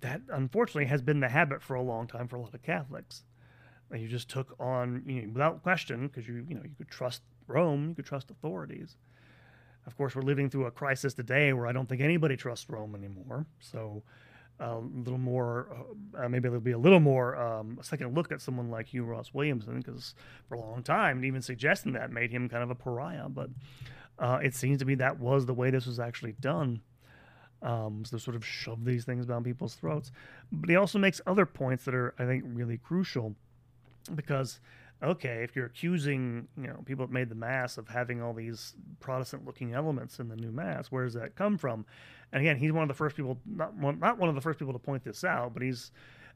that 0.00 0.22
unfortunately 0.28 0.86
has 0.86 1.02
been 1.02 1.20
the 1.20 1.28
habit 1.28 1.62
for 1.62 1.74
a 1.74 1.82
long 1.82 2.06
time 2.06 2.28
for 2.28 2.36
a 2.36 2.40
lot 2.40 2.54
of 2.54 2.62
Catholics. 2.62 3.24
You 3.94 4.08
just 4.08 4.28
took 4.28 4.54
on 4.58 5.02
you 5.06 5.22
know, 5.22 5.32
without 5.32 5.62
question 5.62 6.08
because 6.08 6.26
you 6.26 6.44
you 6.48 6.54
know 6.54 6.62
you 6.62 6.74
could 6.76 6.88
trust 6.88 7.22
Rome, 7.46 7.90
you 7.90 7.94
could 7.94 8.06
trust 8.06 8.30
authorities. 8.30 8.96
Of 9.86 9.96
course, 9.96 10.14
we're 10.14 10.22
living 10.22 10.48
through 10.48 10.66
a 10.66 10.70
crisis 10.70 11.14
today 11.14 11.52
where 11.52 11.66
I 11.66 11.72
don't 11.72 11.88
think 11.88 12.00
anybody 12.00 12.36
trusts 12.36 12.68
Rome 12.70 12.94
anymore. 12.94 13.44
So, 13.60 14.02
a 14.58 14.78
little 14.78 15.18
more, 15.18 15.68
uh, 16.16 16.28
maybe 16.28 16.48
there'll 16.48 16.60
be 16.60 16.72
a 16.72 16.78
little 16.78 17.00
more 17.00 17.36
um, 17.36 17.76
a 17.80 17.84
second 17.84 18.14
look 18.14 18.32
at 18.32 18.40
someone 18.40 18.70
like 18.70 18.86
Hugh 18.86 19.04
Ross 19.04 19.34
Williamson, 19.34 19.80
because 19.80 20.14
for 20.48 20.54
a 20.54 20.60
long 20.60 20.82
time, 20.82 21.24
even 21.24 21.42
suggesting 21.42 21.92
that 21.92 22.10
made 22.10 22.30
him 22.30 22.48
kind 22.48 22.62
of 22.62 22.70
a 22.70 22.74
pariah. 22.74 23.28
But 23.28 23.50
uh, 24.18 24.38
it 24.42 24.54
seems 24.54 24.78
to 24.78 24.84
me 24.84 24.94
that 24.96 25.18
was 25.18 25.44
the 25.44 25.54
way 25.54 25.70
this 25.70 25.86
was 25.86 26.00
actually 26.00 26.34
done. 26.40 26.80
Um, 27.62 28.04
so 28.04 28.18
sort 28.18 28.36
of 28.36 28.44
shove 28.44 28.84
these 28.84 29.04
things 29.04 29.26
down 29.26 29.42
people's 29.42 29.74
throats. 29.74 30.12
But 30.52 30.68
he 30.68 30.76
also 30.76 30.98
makes 30.98 31.20
other 31.26 31.46
points 31.46 31.84
that 31.86 31.94
are, 31.94 32.14
I 32.18 32.26
think, 32.26 32.44
really 32.46 32.78
crucial, 32.78 33.34
because 34.14 34.60
okay, 35.02 35.42
if 35.42 35.54
you're 35.54 35.66
accusing, 35.66 36.48
you 36.56 36.66
know, 36.66 36.82
people 36.86 37.06
that 37.06 37.12
made 37.12 37.28
the 37.28 37.34
mass 37.34 37.78
of 37.78 37.88
having 37.88 38.22
all 38.22 38.32
these 38.32 38.74
Protestant-looking 39.00 39.74
elements 39.74 40.18
in 40.18 40.28
the 40.28 40.36
new 40.36 40.50
mass, 40.50 40.86
where 40.86 41.04
does 41.04 41.14
that 41.14 41.36
come 41.36 41.58
from? 41.58 41.84
And 42.32 42.40
again, 42.40 42.56
he's 42.56 42.72
one 42.72 42.82
of 42.82 42.88
the 42.88 42.94
first 42.94 43.16
people, 43.16 43.38
not 43.44 43.74
one, 43.74 43.98
not 43.98 44.18
one 44.18 44.28
of 44.28 44.34
the 44.34 44.40
first 44.40 44.58
people 44.58 44.72
to 44.72 44.78
point 44.78 45.04
this 45.04 45.24
out, 45.24 45.52
but 45.52 45.62
he's 45.62 45.92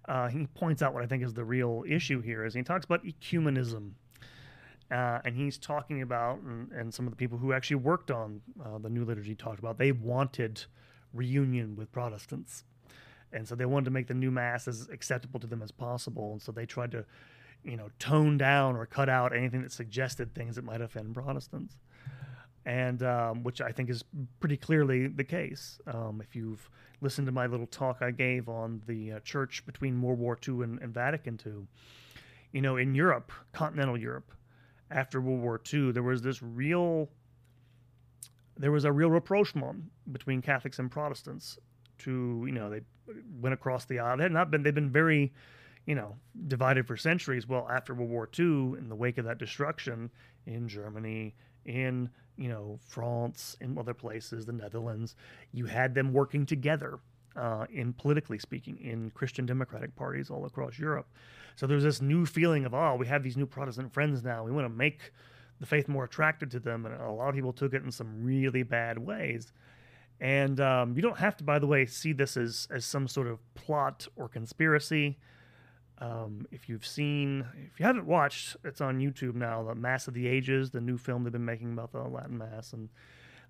uh, 0.07 0.29
he 0.29 0.47
points 0.55 0.83
out 0.83 0.95
what 0.95 1.03
I 1.03 1.07
think 1.07 1.23
is 1.23 1.35
the 1.35 1.45
real 1.45 1.85
issue 1.87 2.21
here. 2.21 2.45
Is 2.45 2.55
he 2.55 2.63
talks 2.63 2.85
about 2.85 3.05
ecumenism, 3.05 3.91
uh, 4.91 5.19
and 5.25 5.37
he's 5.37 5.59
talking 5.59 6.03
about, 6.03 6.39
and, 6.41 6.71
and, 6.73 6.95
some 6.95 7.07
of 7.07 7.11
the 7.11 7.17
people 7.17 7.37
who 7.37 7.53
actually 7.53 7.77
worked 7.77 8.11
on 8.11 8.41
uh, 8.65 8.79
the 8.79 8.89
new 8.89 9.05
liturgy 9.05 9.35
talked 9.35 9.59
about, 9.59 9.77
they 9.77 9.93
wanted 9.93 10.65
reunion 11.13 11.77
with 11.77 11.93
Protestants, 11.93 12.65
and 13.33 13.47
so 13.47 13.55
they 13.55 13.67
wanted 13.67 13.87
to 13.87 13.91
make 13.91 14.07
the 14.07 14.15
new 14.15 14.31
mass 14.31 14.67
as 14.69 14.89
acceptable 14.91 15.41
to 15.41 15.47
them 15.47 15.63
as 15.63 15.73
possible, 15.73 16.33
and 16.33 16.41
so 16.41 16.53
they 16.53 16.65
tried 16.65 16.93
to 16.93 17.05
you 17.69 17.77
know, 17.77 17.91
tone 17.99 18.39
down 18.39 18.77
or 18.77 18.87
cut 18.87 19.09
out 19.09 19.37
anything 19.37 19.63
that 19.63 19.73
suggested 19.73 20.35
things 20.35 20.57
that 20.57 20.65
might 20.65 20.81
offend 20.81 21.15
Protestants, 21.15 21.77
and 22.65 23.03
um, 23.03 23.43
which 23.43 23.61
I 23.61 23.71
think 23.71 23.91
is 23.91 24.05
pretty 24.41 24.57
clearly 24.57 25.07
the 25.07 25.25
case. 25.25 25.79
Um, 25.87 26.23
if 26.23 26.35
you've 26.35 26.69
listened 27.01 27.27
to 27.27 27.33
my 27.33 27.47
little 27.47 27.67
talk 27.67 27.99
I 28.01 28.11
gave 28.11 28.49
on 28.49 28.83
the 28.87 29.13
uh, 29.13 29.21
church 29.21 29.65
between 29.67 30.01
World 30.01 30.19
War 30.19 30.39
II 30.47 30.63
and, 30.65 30.81
and 30.81 30.93
Vatican 30.93 31.39
II, 31.45 31.67
you 32.53 32.63
know, 32.63 32.79
in 32.79 32.95
Europe, 32.95 33.31
continental 33.53 33.99
Europe, 33.99 34.33
after 34.91 35.21
World 35.21 35.43
War 35.43 35.61
II, 35.73 35.93
there 35.93 36.03
was 36.03 36.23
this 36.23 36.43
real 36.43 37.11
there 38.57 38.73
was 38.73 38.85
a 38.85 38.91
real 38.91 39.11
rapprochement 39.11 39.85
between 40.11 40.43
Catholics 40.43 40.79
and 40.79 40.91
Protestants. 40.91 41.59
To 41.99 42.45
you 42.47 42.53
know, 42.53 42.71
they 42.71 42.81
went 43.41 43.53
across 43.53 43.85
the 43.85 43.99
aisle. 43.99 44.17
They 44.17 44.23
had 44.23 44.33
not 44.33 44.51
been. 44.51 44.63
They've 44.63 44.75
been 44.75 44.91
very 44.91 45.33
you 45.89 45.95
know, 45.95 46.15
divided 46.49 46.87
for 46.87 46.99
centuries. 46.99 47.49
Well, 47.49 47.67
after 47.71 47.95
World 47.95 48.11
War 48.11 48.29
II, 48.39 48.79
in 48.79 48.91
the 48.91 48.95
wake 48.95 49.17
of 49.17 49.25
that 49.25 49.39
destruction 49.39 50.11
in 50.45 50.69
Germany, 50.69 51.35
in, 51.65 52.11
you 52.37 52.51
know, 52.51 52.79
France, 52.87 53.57
in 53.63 53.79
other 53.79 53.95
places, 53.95 54.45
the 54.45 54.53
Netherlands, 54.53 55.17
you 55.51 55.65
had 55.65 55.95
them 55.95 56.13
working 56.13 56.45
together 56.45 56.99
uh, 57.37 57.65
in 57.73 57.95
politically 57.95 58.39
speaking, 58.39 58.77
in 58.77 59.11
Christian 59.13 59.47
democratic 59.47 59.97
parties 59.97 60.29
all 60.29 60.45
across 60.45 60.79
Europe. 60.79 61.09
So 61.57 61.67
there's 61.67 61.85
this 61.85 62.03
new 62.03 62.27
feeling 62.27 62.67
of, 62.67 62.75
oh, 62.75 62.97
we 62.97 63.07
have 63.07 63.23
these 63.23 63.39
new 63.39 63.47
Protestant 63.47 63.91
friends 63.91 64.23
now. 64.23 64.45
We 64.45 64.53
want 64.53 64.67
to 64.67 64.69
make 64.69 65.13
the 65.59 65.65
faith 65.65 65.89
more 65.89 66.05
attractive 66.05 66.51
to 66.51 66.61
them. 66.61 66.85
And 66.85 67.01
a 67.01 67.11
lot 67.11 67.31
of 67.31 67.35
people 67.35 67.55
took 67.55 67.73
it 67.73 67.83
in 67.83 67.91
some 67.91 68.23
really 68.23 68.63
bad 68.63 68.99
ways. 68.99 69.55
And 70.21 70.61
um, 70.61 70.95
you 70.97 71.01
don't 71.01 71.17
have 71.17 71.39
to, 71.39 71.45
by 71.45 71.59
the 71.59 71.67
way, 71.67 71.87
see 71.87 72.13
this 72.13 72.37
as, 72.37 72.69
as 72.71 72.85
some 72.85 73.09
sort 73.09 73.27
of 73.27 73.39
plot 73.55 74.07
or 74.17 74.29
conspiracy. 74.29 75.17
Um, 76.01 76.47
if 76.53 76.69
you've 76.69 76.87
seen, 76.87 77.45
if 77.73 77.81
you 77.81 77.87
haven't 77.87 78.07
watched, 78.07 78.57
it's 78.65 78.81
on 78.81 79.01
YouTube 79.01 79.35
now. 79.35 79.65
The 79.65 79.75
Mass 79.75 80.07
of 80.07 80.15
the 80.15 80.29
Ages, 80.29 80.71
the 80.71 80.81
new 80.81 80.97
film 80.97 81.25
they've 81.25 81.33
been 81.33 81.45
making 81.45 81.73
about 81.73 81.93
the 81.93 82.03
Latin 82.03 82.39
Mass, 82.39 82.73
and 82.73 82.89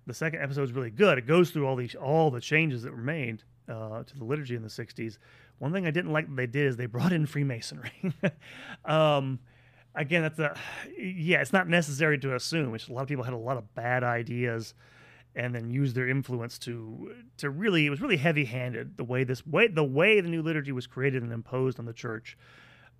the 0.07 0.13
second 0.13 0.41
episode 0.41 0.63
is 0.63 0.71
really 0.71 0.89
good. 0.89 1.17
It 1.17 1.27
goes 1.27 1.51
through 1.51 1.67
all 1.67 1.75
these 1.75 1.95
all 1.95 2.31
the 2.31 2.41
changes 2.41 2.81
that 2.83 2.91
were 2.91 2.97
made 2.97 3.43
uh, 3.67 4.03
to 4.03 4.17
the 4.17 4.25
liturgy 4.25 4.55
in 4.55 4.63
the 4.63 4.69
'60s. 4.69 5.17
One 5.59 5.71
thing 5.73 5.85
I 5.85 5.91
didn't 5.91 6.11
like 6.11 6.27
that 6.27 6.35
they 6.35 6.47
did 6.47 6.65
is 6.65 6.77
they 6.77 6.87
brought 6.87 7.11
in 7.11 7.27
Freemasonry. 7.27 8.13
um, 8.85 9.39
again, 9.93 10.23
that's 10.23 10.39
a 10.39 10.55
yeah, 10.97 11.41
it's 11.41 11.53
not 11.53 11.67
necessary 11.67 12.17
to 12.19 12.35
assume. 12.35 12.73
It's 12.73 12.87
a 12.87 12.93
lot 12.93 13.03
of 13.03 13.07
people 13.07 13.23
had 13.23 13.33
a 13.33 13.37
lot 13.37 13.57
of 13.57 13.75
bad 13.75 14.03
ideas 14.03 14.73
and 15.35 15.53
then 15.53 15.69
use 15.69 15.93
their 15.93 16.07
influence 16.07 16.57
to 16.57 17.13
to 17.37 17.49
really 17.49 17.85
it 17.85 17.89
was 17.89 18.01
really 18.01 18.17
heavy 18.17 18.45
handed 18.45 18.97
the 18.97 19.03
way 19.03 19.23
this 19.23 19.45
way 19.45 19.67
the 19.67 19.83
way 19.83 20.19
the 20.21 20.29
new 20.29 20.41
liturgy 20.41 20.71
was 20.71 20.87
created 20.87 21.21
and 21.21 21.31
imposed 21.31 21.79
on 21.79 21.85
the 21.85 21.93
church 21.93 22.37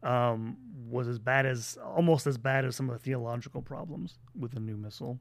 um, 0.03 0.57
was 0.89 1.07
as 1.07 1.19
bad 1.19 1.45
as 1.45 1.77
almost 1.83 2.27
as 2.27 2.37
bad 2.37 2.65
as 2.65 2.75
some 2.75 2.89
of 2.89 2.97
the 2.97 3.03
theological 3.03 3.61
problems 3.61 4.17
with 4.37 4.51
the 4.51 4.59
new 4.59 4.77
missal. 4.77 5.19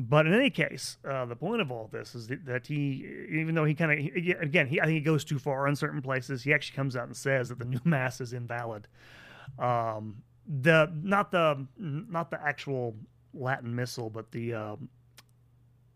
But 0.00 0.26
in 0.26 0.34
any 0.34 0.50
case, 0.50 0.96
uh, 1.04 1.24
the 1.24 1.34
point 1.34 1.60
of 1.60 1.72
all 1.72 1.88
this 1.90 2.14
is 2.14 2.28
that 2.28 2.68
he, 2.68 3.26
even 3.32 3.56
though 3.56 3.64
he 3.64 3.74
kind 3.74 3.90
of, 3.90 4.40
again, 4.40 4.68
he, 4.68 4.80
I 4.80 4.84
think 4.84 4.94
he 4.94 5.00
goes 5.00 5.24
too 5.24 5.40
far 5.40 5.66
in 5.66 5.74
certain 5.74 6.00
places. 6.00 6.44
He 6.44 6.54
actually 6.54 6.76
comes 6.76 6.94
out 6.94 7.06
and 7.06 7.16
says 7.16 7.48
that 7.48 7.58
the 7.58 7.64
new 7.64 7.80
mass 7.84 8.20
is 8.20 8.32
invalid. 8.32 8.86
Um, 9.58 10.22
the 10.46 10.90
not 11.02 11.32
the 11.32 11.66
not 11.76 12.30
the 12.30 12.40
actual 12.40 12.94
Latin 13.34 13.74
missal, 13.74 14.08
but 14.08 14.30
the 14.30 14.54
um, 14.54 14.88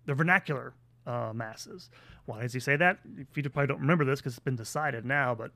the 0.07 0.15
vernacular 0.15 0.75
uh, 1.07 1.33
masses. 1.35 1.91
Why 2.27 2.43
does 2.43 2.53
he 2.53 2.61
say 2.61 2.77
that? 2.77 2.99
You 3.35 3.49
probably 3.51 3.67
don't 3.67 3.81
remember 3.81 4.05
this 4.05 4.21
because 4.21 4.35
it's 4.35 4.45
been 4.45 4.57
decided 4.57 5.05
now, 5.05 5.35
but 5.35 5.51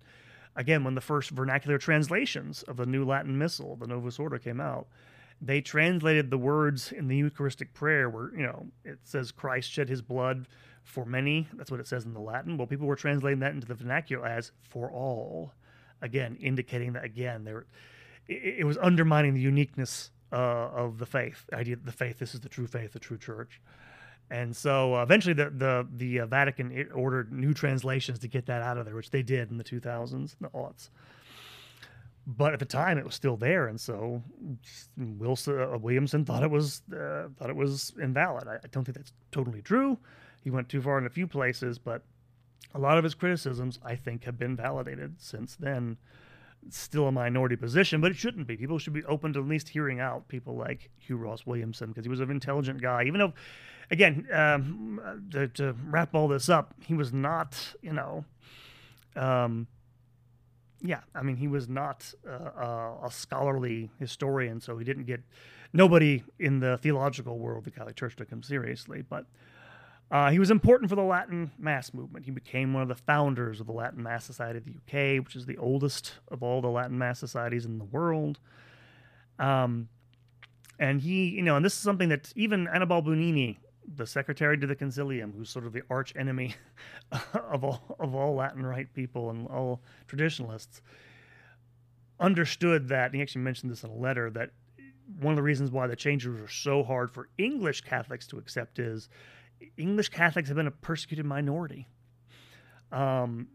again, 0.56 0.82
when 0.84 0.94
the 0.94 1.00
first 1.00 1.30
vernacular 1.30 1.78
translations 1.78 2.62
of 2.64 2.76
the 2.76 2.86
New 2.86 3.04
Latin 3.04 3.38
Missal, 3.38 3.76
the 3.76 3.86
Novus 3.86 4.18
Ordo, 4.18 4.38
came 4.38 4.60
out, 4.60 4.88
they 5.40 5.60
translated 5.60 6.30
the 6.30 6.38
words 6.38 6.92
in 6.92 7.08
the 7.08 7.16
Eucharistic 7.16 7.74
prayer 7.74 8.08
where, 8.08 8.30
you 8.34 8.42
know, 8.42 8.66
it 8.84 8.98
says 9.04 9.30
Christ 9.30 9.70
shed 9.70 9.88
his 9.88 10.00
blood 10.00 10.46
for 10.82 11.04
many. 11.04 11.46
That's 11.52 11.70
what 11.70 11.80
it 11.80 11.86
says 11.86 12.04
in 12.04 12.14
the 12.14 12.20
Latin. 12.20 12.56
Well, 12.56 12.66
people 12.66 12.86
were 12.86 12.96
translating 12.96 13.40
that 13.40 13.52
into 13.52 13.66
the 13.66 13.74
vernacular 13.74 14.26
as 14.26 14.52
for 14.62 14.90
all. 14.90 15.52
Again, 16.00 16.36
indicating 16.40 16.94
that, 16.94 17.04
again, 17.04 17.44
there, 17.44 17.66
it, 18.28 18.60
it 18.60 18.64
was 18.64 18.78
undermining 18.78 19.34
the 19.34 19.40
uniqueness 19.40 20.10
uh, 20.32 20.36
of 20.36 20.98
the 20.98 21.06
faith, 21.06 21.44
the 21.50 21.56
idea 21.56 21.76
that 21.76 21.84
the 21.84 21.92
faith, 21.92 22.18
this 22.18 22.34
is 22.34 22.40
the 22.40 22.48
true 22.48 22.66
faith, 22.66 22.92
the 22.92 22.98
true 22.98 23.18
church. 23.18 23.60
And 24.30 24.56
so 24.56 24.96
uh, 24.96 25.02
eventually, 25.02 25.34
the 25.34 25.50
the 25.50 25.86
the 25.94 26.20
uh, 26.20 26.26
Vatican 26.26 26.88
ordered 26.92 27.32
new 27.32 27.54
translations 27.54 28.18
to 28.20 28.28
get 28.28 28.46
that 28.46 28.62
out 28.62 28.76
of 28.76 28.84
there, 28.84 28.94
which 28.94 29.10
they 29.10 29.22
did 29.22 29.50
in 29.50 29.56
the 29.56 29.64
2000s, 29.64 30.36
the 30.40 30.48
aughts. 30.48 30.90
But 32.26 32.52
at 32.52 32.58
the 32.58 32.64
time, 32.64 32.98
it 32.98 33.04
was 33.04 33.14
still 33.14 33.36
there, 33.36 33.68
and 33.68 33.80
so 33.80 34.20
Wilson 34.96 35.60
uh, 35.60 35.78
Williamson 35.78 36.24
thought 36.24 36.42
it 36.42 36.50
was 36.50 36.82
uh, 36.92 37.28
thought 37.38 37.50
it 37.50 37.56
was 37.56 37.92
invalid. 38.02 38.48
I, 38.48 38.54
I, 38.56 38.68
don't 38.72 38.84
think 38.84 38.96
that's 38.96 39.12
totally 39.30 39.62
true. 39.62 39.96
He 40.42 40.50
went 40.50 40.68
too 40.68 40.82
far 40.82 40.98
in 40.98 41.06
a 41.06 41.10
few 41.10 41.28
places, 41.28 41.78
but 41.78 42.02
a 42.74 42.80
lot 42.80 42.98
of 42.98 43.04
his 43.04 43.14
criticisms, 43.14 43.78
I 43.84 43.94
think, 43.94 44.24
have 44.24 44.38
been 44.38 44.56
validated 44.56 45.14
since 45.20 45.54
then. 45.54 45.98
It's 46.66 46.78
still 46.78 47.06
a 47.06 47.12
minority 47.12 47.54
position, 47.54 48.00
but 48.00 48.10
it 48.10 48.16
shouldn't 48.16 48.48
be. 48.48 48.56
People 48.56 48.80
should 48.80 48.92
be 48.92 49.04
open 49.04 49.32
to 49.34 49.38
at 49.38 49.46
least 49.46 49.68
hearing 49.68 50.00
out 50.00 50.26
people 50.26 50.56
like 50.56 50.90
Hugh 50.98 51.18
Ross 51.18 51.46
Williamson 51.46 51.90
because 51.90 52.04
he 52.04 52.08
was 52.08 52.18
an 52.18 52.30
intelligent 52.32 52.82
guy, 52.82 53.04
even 53.04 53.20
though 53.20 53.34
again, 53.90 54.26
um, 54.32 55.26
to, 55.30 55.48
to, 55.48 55.74
wrap 55.86 56.14
all 56.14 56.28
this 56.28 56.48
up, 56.48 56.74
he 56.84 56.94
was 56.94 57.12
not, 57.12 57.74
you 57.82 57.92
know, 57.92 58.24
um, 59.14 59.66
yeah, 60.82 61.00
I 61.14 61.22
mean, 61.22 61.36
he 61.36 61.48
was 61.48 61.68
not 61.68 62.12
uh, 62.28 62.92
a 63.04 63.08
scholarly 63.10 63.90
historian, 63.98 64.60
so 64.60 64.76
he 64.78 64.84
didn't 64.84 65.04
get 65.04 65.22
nobody 65.72 66.22
in 66.38 66.60
the 66.60 66.78
theological 66.78 67.38
world, 67.38 67.64
the 67.64 67.70
Catholic 67.70 67.96
Church, 67.96 68.16
took 68.16 68.30
him 68.30 68.42
seriously. 68.42 69.02
But 69.02 69.26
uh, 70.10 70.30
he 70.30 70.38
was 70.38 70.50
important 70.50 70.90
for 70.90 70.96
the 70.96 71.02
Latin 71.02 71.50
Mass 71.58 71.92
movement. 71.92 72.24
He 72.24 72.30
became 72.30 72.72
one 72.72 72.82
of 72.82 72.88
the 72.88 72.94
founders 72.94 73.60
of 73.60 73.66
the 73.66 73.72
Latin 73.72 74.02
Mass 74.02 74.24
Society 74.24 74.58
of 74.58 74.64
the 74.64 74.72
UK, 74.72 75.24
which 75.24 75.34
is 75.34 75.46
the 75.46 75.56
oldest 75.56 76.14
of 76.28 76.42
all 76.42 76.60
the 76.60 76.68
Latin 76.68 76.98
Mass 76.98 77.18
societies 77.18 77.64
in 77.64 77.78
the 77.78 77.84
world. 77.84 78.38
Um, 79.38 79.88
and 80.78 81.00
he, 81.00 81.30
you 81.30 81.42
know, 81.42 81.56
and 81.56 81.64
this 81.64 81.72
is 81.72 81.80
something 81.80 82.10
that 82.10 82.32
even 82.36 82.66
Annibale 82.68 83.02
Bugnini 83.02 83.56
the 83.94 84.06
secretary 84.06 84.58
to 84.58 84.66
the 84.66 84.76
concilium, 84.76 85.34
who's 85.34 85.50
sort 85.50 85.66
of 85.66 85.72
the 85.72 85.82
arch 85.90 86.12
enemy 86.16 86.54
of 87.50 87.64
all 87.64 87.96
of 87.98 88.14
all 88.14 88.34
Latin 88.34 88.64
Rite 88.64 88.92
people 88.94 89.30
and 89.30 89.46
all 89.48 89.80
traditionalists, 90.08 90.82
understood 92.18 92.88
that. 92.88 93.14
he 93.14 93.22
actually 93.22 93.42
mentioned 93.42 93.70
this 93.70 93.84
in 93.84 93.90
a 93.90 93.94
letter 93.94 94.30
that 94.30 94.50
one 95.20 95.32
of 95.32 95.36
the 95.36 95.42
reasons 95.42 95.70
why 95.70 95.86
the 95.86 95.96
changes 95.96 96.40
were 96.40 96.48
so 96.48 96.82
hard 96.82 97.10
for 97.10 97.28
English 97.38 97.82
Catholics 97.82 98.26
to 98.26 98.38
accept 98.38 98.78
is 98.78 99.08
English 99.76 100.08
Catholics 100.08 100.48
have 100.48 100.56
been 100.56 100.66
a 100.66 100.72
persecuted 100.72 101.24
minority. 101.24 101.86
Um, 102.90 103.48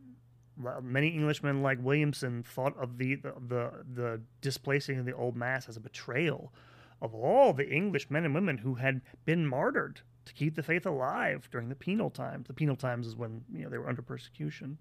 many 0.82 1.14
Englishmen 1.14 1.62
like 1.62 1.80
Williamson 1.82 2.44
thought 2.44 2.78
of 2.78 2.98
the, 2.98 3.16
the, 3.16 3.34
the 3.48 3.72
the 3.94 4.22
displacing 4.42 5.00
of 5.00 5.06
the 5.06 5.16
old 5.16 5.36
mass 5.36 5.68
as 5.68 5.78
a 5.78 5.82
betrayal 5.82 6.54
of 7.02 7.16
all 7.16 7.52
the 7.52 7.68
English 7.68 8.10
men 8.10 8.26
and 8.26 8.36
women 8.36 8.60
who 8.60 8.76
had 8.76 9.02
been 9.26 9.48
martyred 9.48 10.02
to 10.26 10.34
keep 10.34 10.56
the 10.56 10.64
faith 10.64 10.86
alive 10.86 11.48
during 11.52 11.70
the 11.70 11.76
penal 11.76 12.10
times. 12.10 12.48
The 12.48 12.54
penal 12.54 12.76
times 12.76 13.08
is 13.08 13.16
when 13.16 13.44
you 13.54 13.64
know 13.64 13.70
they 13.70 13.78
were 13.78 13.90
under 13.90 14.02
persecution, 14.02 14.78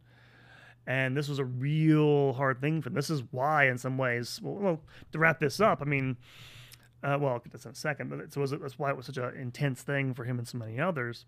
and 0.87 1.17
this 1.17 1.29
was 1.29 1.39
a 1.39 1.45
real 1.45 2.33
hard 2.35 2.61
thing 2.61 2.83
for 2.83 2.91
them. 2.91 2.97
This 2.97 3.11
is 3.11 3.23
why, 3.31 3.69
in 3.69 3.79
some 3.79 3.99
ways, 3.99 4.41
well, 4.43 4.55
well 4.55 4.81
to 5.13 5.19
wrap 5.19 5.41
this 5.41 5.61
up, 5.61 5.81
I 5.81 5.85
mean, 5.85 6.17
uh, 7.03 7.17
well, 7.21 7.35
I'll 7.35 7.39
get 7.39 7.53
this 7.53 7.65
in 7.65 7.73
a 7.73 7.75
second, 7.75 8.11
but 8.11 8.21
it 8.21 8.37
was, 8.37 8.51
that's 8.51 8.79
why 8.79 8.91
it 8.91 8.97
was 8.97 9.07
such 9.07 9.17
an 9.17 9.35
intense 9.37 9.83
thing 9.83 10.15
for 10.15 10.25
him 10.25 10.39
and 10.39 10.47
so 10.47 10.59
many 10.59 10.79
others. 10.79 11.27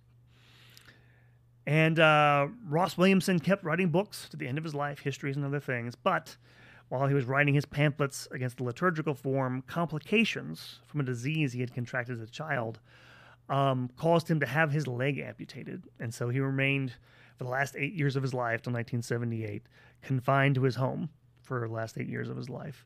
And 1.67 1.99
uh, 2.01 2.49
Ross 2.67 2.99
Williamson 2.99 3.39
kept 3.39 3.65
writing 3.65 3.89
books 3.89 4.29
to 4.31 4.37
the 4.37 4.49
end 4.49 4.59
of 4.59 4.65
his 4.65 4.75
life, 4.75 4.99
histories 4.99 5.37
and 5.37 5.45
other 5.45 5.61
things. 5.61 5.95
But 5.95 6.37
while 6.89 7.07
he 7.07 7.15
was 7.15 7.25
writing 7.25 7.55
his 7.55 7.65
pamphlets 7.65 8.27
against 8.33 8.57
the 8.57 8.65
liturgical 8.65 9.15
form, 9.15 9.63
complications 9.67 10.81
from 10.87 11.01
a 11.01 11.05
disease 11.05 11.53
he 11.53 11.61
had 11.61 11.73
contracted 11.73 12.21
as 12.21 12.29
a 12.29 12.31
child 12.31 12.81
um, 13.53 13.91
caused 13.97 14.29
him 14.29 14.41
to 14.41 14.47
have 14.47 14.73
his 14.73 14.87
leg 14.87 15.19
amputated. 15.19 15.85
And 16.01 16.13
so 16.13 16.29
he 16.29 16.41
remained, 16.41 16.95
for 17.37 17.45
the 17.45 17.51
last 17.51 17.77
eight 17.77 17.93
years 17.93 18.17
of 18.17 18.23
his 18.23 18.35
life, 18.35 18.63
till 18.63 18.73
1978, 18.73 19.63
confined 20.03 20.57
to 20.57 20.63
his 20.63 20.77
home 20.77 21.11
for 21.43 21.61
the 21.61 21.73
last 21.73 21.97
eight 21.99 22.09
years 22.09 22.29
of 22.29 22.37
his 22.37 22.49
life. 22.49 22.85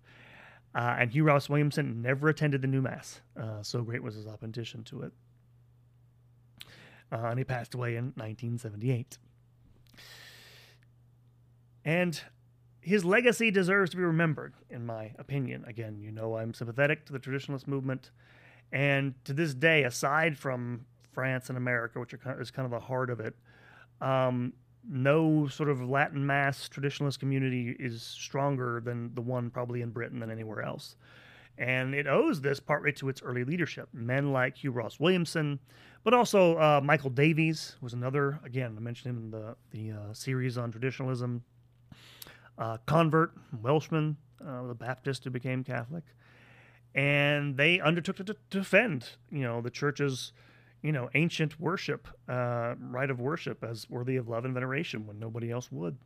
Uh, 0.75 0.97
and 0.99 1.11
Hugh 1.11 1.25
Ross 1.25 1.49
Williamson 1.49 2.03
never 2.03 2.29
attended 2.29 2.61
the 2.61 2.69
new 2.69 2.83
Mass. 2.83 3.21
Uh, 3.41 3.63
so 3.63 3.83
great 3.83 4.03
was 4.03 4.15
his 4.15 4.27
opposition 4.27 4.85
to 4.85 5.03
it 5.03 5.13
uh, 7.13 7.27
and 7.27 7.39
he 7.39 7.45
passed 7.45 7.75
away 7.75 7.97
in 7.97 8.07
1978. 8.17 9.19
And 11.85 12.21
his 12.81 13.05
legacy 13.05 13.51
deserves 13.51 13.91
to 13.93 13.97
be 13.97 14.03
remembered, 14.03 14.55
in 14.71 14.85
my 14.85 15.13
opinion. 15.19 15.65
Again, 15.67 15.99
you 16.01 16.11
know 16.11 16.37
I'm 16.37 16.53
sympathetic 16.53 17.07
to 17.07 17.13
the 17.13 17.21
traditionalist 17.21 17.67
movement, 17.67 18.11
and 18.77 19.15
to 19.25 19.33
this 19.33 19.55
day, 19.55 19.85
aside 19.85 20.37
from 20.37 20.85
France 21.15 21.49
and 21.49 21.57
America, 21.57 21.99
which 21.99 22.13
are, 22.13 22.41
is 22.43 22.51
kind 22.51 22.67
of 22.67 22.71
the 22.71 22.87
heart 22.87 23.09
of 23.09 23.21
it, 23.21 23.35
um, 24.03 24.53
no 24.87 25.49
sort 25.49 25.71
of 25.71 25.81
Latin 25.81 26.27
Mass 26.27 26.69
traditionalist 26.69 27.19
community 27.19 27.75
is 27.79 28.03
stronger 28.03 28.83
than 28.85 29.15
the 29.15 29.23
one 29.23 29.49
probably 29.49 29.81
in 29.81 29.89
Britain 29.89 30.21
than 30.21 30.31
anywhere 30.31 30.61
else. 30.61 30.97
And 31.57 31.95
it 31.95 32.07
owes 32.07 32.43
this 32.43 32.61
partly 32.61 32.93
to 32.93 33.09
its 33.09 33.23
early 33.23 33.45
leadership. 33.45 33.89
Men 33.95 34.31
like 34.31 34.59
Hugh 34.59 34.73
Ross 34.73 35.01
Williamson, 35.01 35.59
but 36.05 36.13
also 36.13 36.59
uh, 36.59 36.83
Michael 36.85 37.09
Davies 37.09 37.77
was 37.81 37.95
another. 37.95 38.39
Again, 38.45 38.75
I 38.77 38.81
mentioned 38.81 39.17
him 39.17 39.23
in 39.25 39.31
the 39.31 39.57
the 39.71 39.93
uh, 39.93 40.13
series 40.13 40.59
on 40.59 40.71
traditionalism. 40.71 41.43
Uh, 42.59 42.77
convert, 42.85 43.33
Welshman, 43.63 44.19
uh, 44.47 44.67
the 44.67 44.75
Baptist 44.75 45.25
who 45.25 45.31
became 45.31 45.65
Catholic, 45.65 46.05
and 46.97 47.57
they 47.57 47.79
undertook 47.79 48.17
to, 48.17 48.25
to 48.25 48.37
defend, 48.51 49.11
you 49.31 49.43
know, 49.43 49.61
the 49.61 49.71
church's, 49.71 50.33
you 50.83 50.91
know, 50.91 51.09
ancient 51.15 51.61
worship, 51.61 52.09
uh, 52.29 52.75
rite 52.81 53.11
of 53.11 53.21
worship 53.21 53.63
as 53.63 53.89
worthy 53.89 54.17
of 54.17 54.29
love 54.29 54.45
and 54.45 54.55
veneration 54.55 55.07
when 55.07 55.21
nobody 55.21 55.53
else 55.53 55.71
would. 55.71 55.97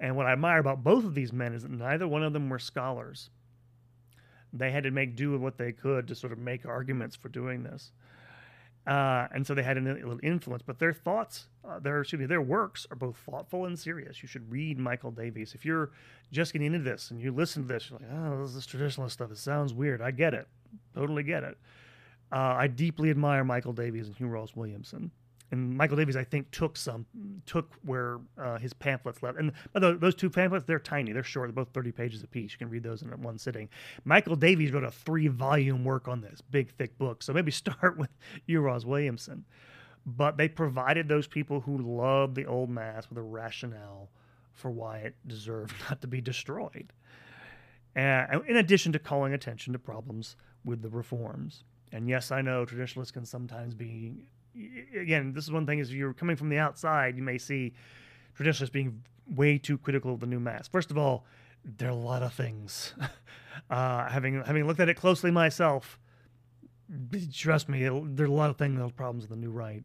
And 0.00 0.16
what 0.16 0.26
I 0.26 0.32
admire 0.32 0.58
about 0.58 0.82
both 0.82 1.04
of 1.04 1.14
these 1.14 1.32
men 1.32 1.54
is 1.54 1.62
that 1.62 1.70
neither 1.70 2.08
one 2.08 2.22
of 2.22 2.32
them 2.32 2.48
were 2.48 2.58
scholars 2.58 3.30
they 4.52 4.70
had 4.70 4.84
to 4.84 4.90
make 4.90 5.16
do 5.16 5.30
with 5.32 5.40
what 5.40 5.58
they 5.58 5.72
could 5.72 6.08
to 6.08 6.14
sort 6.14 6.32
of 6.32 6.38
make 6.38 6.66
arguments 6.66 7.16
for 7.16 7.28
doing 7.28 7.62
this. 7.62 7.92
Uh, 8.88 9.28
and 9.34 9.46
so 9.46 9.54
they 9.54 9.62
had 9.62 9.76
a 9.76 9.80
little 9.82 10.18
influence, 10.22 10.62
but 10.64 10.78
their 10.78 10.94
thoughts, 10.94 11.48
uh, 11.68 11.78
their 11.78 12.00
excuse 12.00 12.18
me, 12.18 12.24
their 12.24 12.40
works 12.40 12.86
are 12.90 12.96
both 12.96 13.18
thoughtful 13.18 13.66
and 13.66 13.78
serious. 13.78 14.22
You 14.22 14.28
should 14.28 14.50
read 14.50 14.78
Michael 14.78 15.10
Davies. 15.10 15.54
If 15.54 15.66
you're 15.66 15.90
just 16.32 16.54
getting 16.54 16.72
into 16.72 16.78
this 16.78 17.10
and 17.10 17.20
you 17.20 17.30
listen 17.30 17.62
to 17.64 17.68
this, 17.68 17.90
you're 17.90 17.98
like, 17.98 18.08
oh, 18.10 18.42
this 18.42 18.54
is 18.54 18.66
traditionalist 18.66 19.10
stuff. 19.10 19.30
It 19.30 19.36
sounds 19.36 19.74
weird. 19.74 20.00
I 20.00 20.10
get 20.10 20.32
it, 20.32 20.48
totally 20.94 21.22
get 21.22 21.44
it. 21.44 21.58
Uh, 22.32 22.54
I 22.56 22.66
deeply 22.66 23.10
admire 23.10 23.44
Michael 23.44 23.74
Davies 23.74 24.06
and 24.06 24.16
Hugh 24.16 24.28
Ross 24.28 24.56
Williamson 24.56 25.10
and 25.50 25.76
Michael 25.76 25.96
Davies, 25.96 26.16
I 26.16 26.24
think, 26.24 26.50
took 26.50 26.76
some 26.76 27.06
took 27.46 27.72
where 27.82 28.18
uh, 28.36 28.58
his 28.58 28.72
pamphlets 28.74 29.22
left. 29.22 29.38
And 29.38 29.52
by 29.72 29.80
the 29.80 29.94
those 29.94 30.14
two 30.14 30.28
pamphlets, 30.28 30.66
they're 30.66 30.78
tiny, 30.78 31.12
they're 31.12 31.22
short, 31.22 31.48
they're 31.48 31.64
both 31.64 31.72
thirty 31.72 31.92
pages 31.92 32.22
apiece. 32.22 32.52
You 32.52 32.58
can 32.58 32.68
read 32.68 32.82
those 32.82 33.02
in 33.02 33.08
one 33.22 33.38
sitting. 33.38 33.68
Michael 34.04 34.36
Davies 34.36 34.72
wrote 34.72 34.84
a 34.84 34.90
three 34.90 35.28
volume 35.28 35.84
work 35.84 36.06
on 36.06 36.20
this 36.20 36.40
big 36.40 36.70
thick 36.72 36.98
book, 36.98 37.22
so 37.22 37.32
maybe 37.32 37.50
start 37.52 37.96
with 37.96 38.10
Hugh 38.46 38.60
Ross 38.60 38.84
Williamson. 38.84 39.44
But 40.04 40.36
they 40.36 40.48
provided 40.48 41.08
those 41.08 41.26
people 41.26 41.60
who 41.60 41.78
loved 41.78 42.34
the 42.34 42.46
old 42.46 42.70
mass 42.70 43.08
with 43.08 43.18
a 43.18 43.22
rationale 43.22 44.10
for 44.52 44.70
why 44.70 44.98
it 44.98 45.14
deserved 45.26 45.74
not 45.88 46.00
to 46.02 46.06
be 46.06 46.20
destroyed. 46.20 46.92
Uh, 47.96 48.40
in 48.46 48.56
addition 48.56 48.92
to 48.92 48.98
calling 48.98 49.32
attention 49.32 49.72
to 49.72 49.78
problems 49.78 50.36
with 50.64 50.82
the 50.82 50.88
reforms. 50.88 51.64
And 51.90 52.08
yes, 52.08 52.30
I 52.30 52.42
know 52.42 52.64
traditionalists 52.64 53.10
can 53.10 53.24
sometimes 53.24 53.74
be 53.74 54.28
again, 54.98 55.32
this 55.32 55.44
is 55.44 55.50
one 55.50 55.66
thing 55.66 55.78
is 55.78 55.92
you're 55.92 56.14
coming 56.14 56.36
from 56.36 56.48
the 56.48 56.58
outside, 56.58 57.16
you 57.16 57.22
may 57.22 57.38
see 57.38 57.74
traditionalists 58.34 58.72
being 58.72 59.02
way 59.28 59.58
too 59.58 59.78
critical 59.78 60.14
of 60.14 60.20
the 60.20 60.26
new 60.26 60.40
mass. 60.40 60.68
First 60.68 60.90
of 60.90 60.98
all, 60.98 61.24
there 61.64 61.88
are 61.88 61.92
a 61.92 61.94
lot 61.94 62.22
of 62.22 62.32
things. 62.32 62.94
uh, 63.70 64.08
having 64.08 64.42
having 64.42 64.66
looked 64.66 64.80
at 64.80 64.88
it 64.88 64.94
closely 64.94 65.30
myself, 65.30 65.98
trust 67.34 67.68
me, 67.68 67.82
there 67.82 68.26
are 68.26 68.28
a 68.28 68.32
lot 68.32 68.50
of 68.50 68.56
things, 68.56 68.78
those 68.78 68.92
problems 68.92 69.22
with 69.24 69.30
the 69.30 69.36
new 69.36 69.50
rite. 69.50 69.84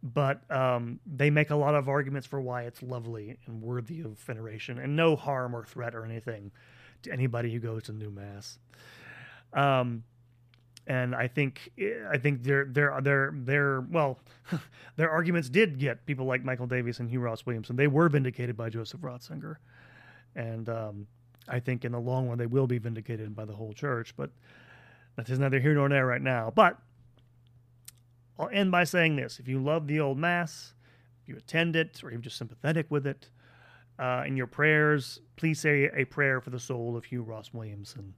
But 0.00 0.48
um, 0.48 1.00
they 1.06 1.28
make 1.28 1.50
a 1.50 1.56
lot 1.56 1.74
of 1.74 1.88
arguments 1.88 2.26
for 2.26 2.40
why 2.40 2.62
it's 2.62 2.82
lovely 2.84 3.36
and 3.46 3.60
worthy 3.60 4.00
of 4.00 4.16
veneration, 4.18 4.78
and 4.78 4.94
no 4.94 5.16
harm 5.16 5.56
or 5.56 5.64
threat 5.64 5.94
or 5.94 6.04
anything 6.04 6.52
to 7.02 7.12
anybody 7.12 7.52
who 7.52 7.58
goes 7.58 7.84
to 7.84 7.92
the 7.92 7.98
new 7.98 8.10
mass. 8.10 8.58
Um, 9.52 10.04
and 10.88 11.14
I 11.14 11.28
think 11.28 11.70
I 12.10 12.16
think 12.16 12.42
their 12.42 12.64
their 12.64 12.98
their 13.02 13.32
their 13.34 13.80
well, 13.82 14.18
their 14.96 15.10
arguments 15.10 15.50
did 15.50 15.78
get 15.78 16.06
people 16.06 16.24
like 16.24 16.42
Michael 16.42 16.66
Davies 16.66 16.98
and 16.98 17.10
Hugh 17.10 17.20
Ross 17.20 17.44
Williamson. 17.44 17.76
They 17.76 17.86
were 17.86 18.08
vindicated 18.08 18.56
by 18.56 18.70
Joseph 18.70 19.02
Ratzinger, 19.02 19.56
and 20.34 20.68
um, 20.70 21.06
I 21.46 21.60
think 21.60 21.84
in 21.84 21.92
the 21.92 22.00
long 22.00 22.26
run 22.28 22.38
they 22.38 22.46
will 22.46 22.66
be 22.66 22.78
vindicated 22.78 23.36
by 23.36 23.44
the 23.44 23.52
whole 23.52 23.74
church. 23.74 24.14
But 24.16 24.30
that 25.16 25.28
is 25.28 25.38
neither 25.38 25.60
here 25.60 25.74
nor 25.74 25.90
there 25.90 26.06
right 26.06 26.22
now. 26.22 26.50
But 26.54 26.78
I'll 28.38 28.48
end 28.50 28.70
by 28.70 28.84
saying 28.84 29.16
this: 29.16 29.38
if 29.38 29.46
you 29.46 29.62
love 29.62 29.88
the 29.88 30.00
old 30.00 30.16
mass, 30.16 30.72
if 31.22 31.28
you 31.28 31.36
attend 31.36 31.76
it, 31.76 32.02
or 32.02 32.10
you're 32.10 32.20
just 32.20 32.38
sympathetic 32.38 32.86
with 32.90 33.06
it, 33.06 33.28
uh, 33.98 34.24
in 34.26 34.38
your 34.38 34.46
prayers, 34.46 35.20
please 35.36 35.60
say 35.60 35.90
a 35.94 36.06
prayer 36.06 36.40
for 36.40 36.48
the 36.48 36.58
soul 36.58 36.96
of 36.96 37.04
Hugh 37.04 37.22
Ross 37.22 37.52
Williamson, 37.52 38.14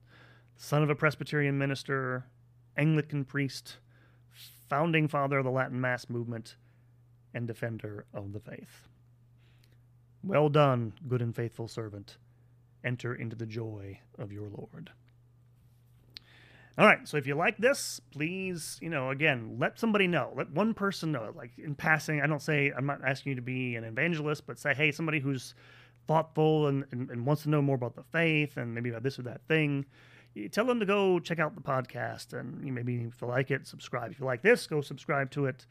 son 0.55 0.83
of 0.83 0.89
a 0.89 0.95
Presbyterian 0.95 1.57
minister 1.57 2.27
Anglican 2.77 3.25
priest, 3.25 3.77
founding 4.69 5.07
father 5.07 5.39
of 5.39 5.45
the 5.45 5.51
Latin 5.51 5.79
Mass 5.81 6.09
movement, 6.09 6.55
and 7.33 7.47
defender 7.47 8.05
of 8.13 8.33
the 8.33 8.39
faith. 8.39 8.87
Well 10.23 10.49
done, 10.49 10.93
good 11.07 11.21
and 11.21 11.35
faithful 11.35 11.67
servant. 11.67 12.17
Enter 12.83 13.13
into 13.13 13.35
the 13.35 13.45
joy 13.45 13.99
of 14.17 14.31
your 14.31 14.49
Lord. 14.49 14.91
All 16.77 16.85
right, 16.85 17.05
so 17.07 17.17
if 17.17 17.27
you 17.27 17.35
like 17.35 17.57
this, 17.57 17.99
please, 18.11 18.77
you 18.81 18.89
know, 18.89 19.09
again, 19.09 19.57
let 19.59 19.77
somebody 19.77 20.07
know. 20.07 20.31
Let 20.35 20.51
one 20.51 20.73
person 20.73 21.11
know. 21.11 21.33
Like 21.35 21.51
in 21.57 21.75
passing, 21.75 22.21
I 22.21 22.27
don't 22.27 22.41
say, 22.41 22.71
I'm 22.75 22.85
not 22.85 23.01
asking 23.05 23.31
you 23.31 23.35
to 23.35 23.41
be 23.41 23.75
an 23.75 23.83
evangelist, 23.83 24.47
but 24.47 24.57
say, 24.57 24.73
hey, 24.73 24.91
somebody 24.91 25.19
who's 25.19 25.53
thoughtful 26.07 26.67
and, 26.67 26.85
and, 26.91 27.09
and 27.09 27.25
wants 27.25 27.43
to 27.43 27.49
know 27.49 27.61
more 27.61 27.75
about 27.75 27.95
the 27.95 28.03
faith 28.03 28.57
and 28.57 28.73
maybe 28.73 28.89
about 28.89 29.03
this 29.03 29.19
or 29.19 29.23
that 29.23 29.41
thing 29.47 29.85
tell 30.51 30.65
them 30.65 30.79
to 30.79 30.85
go 30.85 31.19
check 31.19 31.39
out 31.39 31.55
the 31.55 31.61
podcast 31.61 32.33
and 32.33 32.65
you 32.65 32.71
maybe 32.71 32.95
if 32.95 33.21
you 33.21 33.27
like 33.27 33.51
it, 33.51 33.67
subscribe. 33.67 34.11
If 34.11 34.19
you 34.19 34.25
like 34.25 34.41
this, 34.41 34.67
go 34.67 34.81
subscribe 34.81 35.31
to 35.31 35.45
it. 35.45 35.65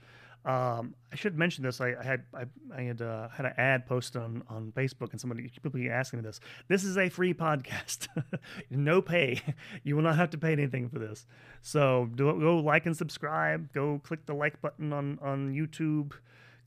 Um, 0.44 0.94
I 1.12 1.16
should 1.16 1.36
mention 1.36 1.64
this. 1.64 1.82
I, 1.82 1.94
I 2.00 2.02
had 2.02 2.22
I, 2.34 2.44
I 2.74 2.82
had 2.82 3.02
uh, 3.02 3.28
had 3.28 3.44
an 3.44 3.52
ad 3.58 3.86
posted 3.86 4.22
on, 4.22 4.42
on 4.48 4.72
Facebook, 4.74 5.10
and 5.12 5.20
somebody 5.20 5.50
people 5.62 5.70
asking 5.90 6.20
me 6.20 6.22
this. 6.22 6.40
This 6.66 6.82
is 6.82 6.96
a 6.96 7.10
free 7.10 7.34
podcast, 7.34 8.08
no 8.70 9.02
pay. 9.02 9.40
You 9.82 9.96
will 9.96 10.02
not 10.02 10.16
have 10.16 10.30
to 10.30 10.38
pay 10.38 10.52
anything 10.52 10.88
for 10.88 10.98
this. 10.98 11.26
So 11.62 12.08
do, 12.14 12.38
go 12.40 12.58
like 12.58 12.86
and 12.86 12.96
subscribe. 12.96 13.72
Go 13.72 14.00
click 14.02 14.24
the 14.26 14.34
like 14.34 14.60
button 14.62 14.92
on 14.92 15.18
on 15.20 15.52
YouTube. 15.52 16.12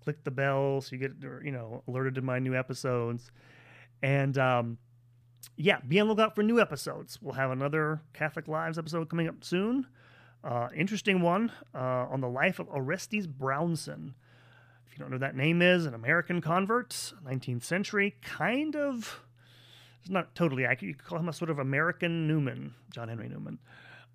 Click 0.03 0.23
the 0.23 0.31
bell 0.31 0.81
so 0.81 0.95
you 0.95 0.99
get 0.99 1.13
you 1.43 1.51
know 1.51 1.83
alerted 1.87 2.15
to 2.15 2.21
my 2.21 2.37
new 2.39 2.55
episodes. 2.55 3.31
And 4.03 4.37
um, 4.37 4.77
yeah, 5.55 5.79
be 5.87 5.99
on 5.99 6.07
the 6.07 6.13
lookout 6.13 6.35
for 6.35 6.43
new 6.43 6.59
episodes. 6.59 7.19
We'll 7.21 7.35
have 7.35 7.51
another 7.51 8.01
Catholic 8.13 8.47
Lives 8.47 8.77
episode 8.77 9.09
coming 9.09 9.27
up 9.27 9.43
soon. 9.43 9.87
Uh, 10.43 10.67
interesting 10.75 11.21
one 11.21 11.51
uh, 11.73 12.07
on 12.09 12.21
the 12.21 12.27
life 12.27 12.59
of 12.59 12.67
Orestes 12.69 13.27
Brownson. 13.27 14.15
If 14.85 14.93
you 14.93 15.03
don't 15.03 15.11
know 15.11 15.17
that 15.17 15.35
name 15.35 15.61
is, 15.61 15.85
an 15.85 15.93
American 15.93 16.41
convert, 16.41 16.89
19th 17.25 17.63
century, 17.63 18.15
kind 18.21 18.75
of. 18.75 19.21
It's 20.01 20.09
not 20.09 20.35
totally 20.35 20.65
accurate. 20.65 20.89
You 20.89 20.95
could 20.95 21.05
call 21.05 21.19
him 21.19 21.29
a 21.29 21.33
sort 21.33 21.49
of 21.49 21.59
American 21.59 22.27
Newman, 22.27 22.73
John 22.91 23.07
Henry 23.07 23.29
Newman. 23.29 23.59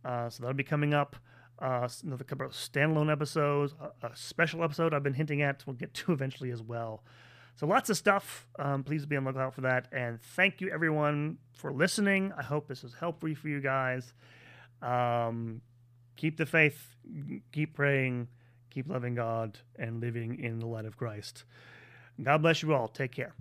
Uh, 0.04 0.28
so 0.28 0.42
that'll 0.42 0.54
be 0.54 0.62
coming 0.62 0.92
up. 0.92 1.16
Uh, 1.58 1.88
another 2.04 2.24
couple 2.24 2.46
of 2.46 2.52
standalone 2.52 3.10
episodes, 3.10 3.74
a, 3.80 4.06
a, 4.06 4.14
special 4.14 4.62
episode 4.62 4.94
I've 4.94 5.02
been 5.02 5.14
hinting 5.14 5.42
at. 5.42 5.64
We'll 5.66 5.74
get 5.74 5.92
to 5.94 6.12
eventually 6.12 6.52
as 6.52 6.62
well. 6.62 7.02
So 7.58 7.66
lots 7.66 7.90
of 7.90 7.96
stuff. 7.96 8.46
Um, 8.56 8.84
please 8.84 9.04
be 9.04 9.16
on 9.16 9.24
the 9.24 9.32
lookout 9.32 9.52
for 9.52 9.62
that. 9.62 9.88
And 9.90 10.22
thank 10.22 10.60
you 10.60 10.70
everyone 10.70 11.38
for 11.54 11.72
listening. 11.72 12.32
I 12.38 12.42
hope 12.44 12.68
this 12.68 12.84
was 12.84 12.94
helpful 12.94 13.34
for 13.34 13.48
you 13.48 13.60
guys. 13.60 14.12
Um, 14.80 15.60
keep 16.14 16.36
the 16.36 16.46
faith, 16.46 16.94
keep 17.50 17.74
praying, 17.74 18.28
keep 18.70 18.88
loving 18.88 19.16
God, 19.16 19.58
and 19.76 20.00
living 20.00 20.38
in 20.38 20.60
the 20.60 20.66
light 20.66 20.84
of 20.84 20.96
Christ. 20.96 21.42
God 22.22 22.42
bless 22.42 22.62
you 22.62 22.72
all. 22.74 22.86
Take 22.86 23.10
care. 23.10 23.34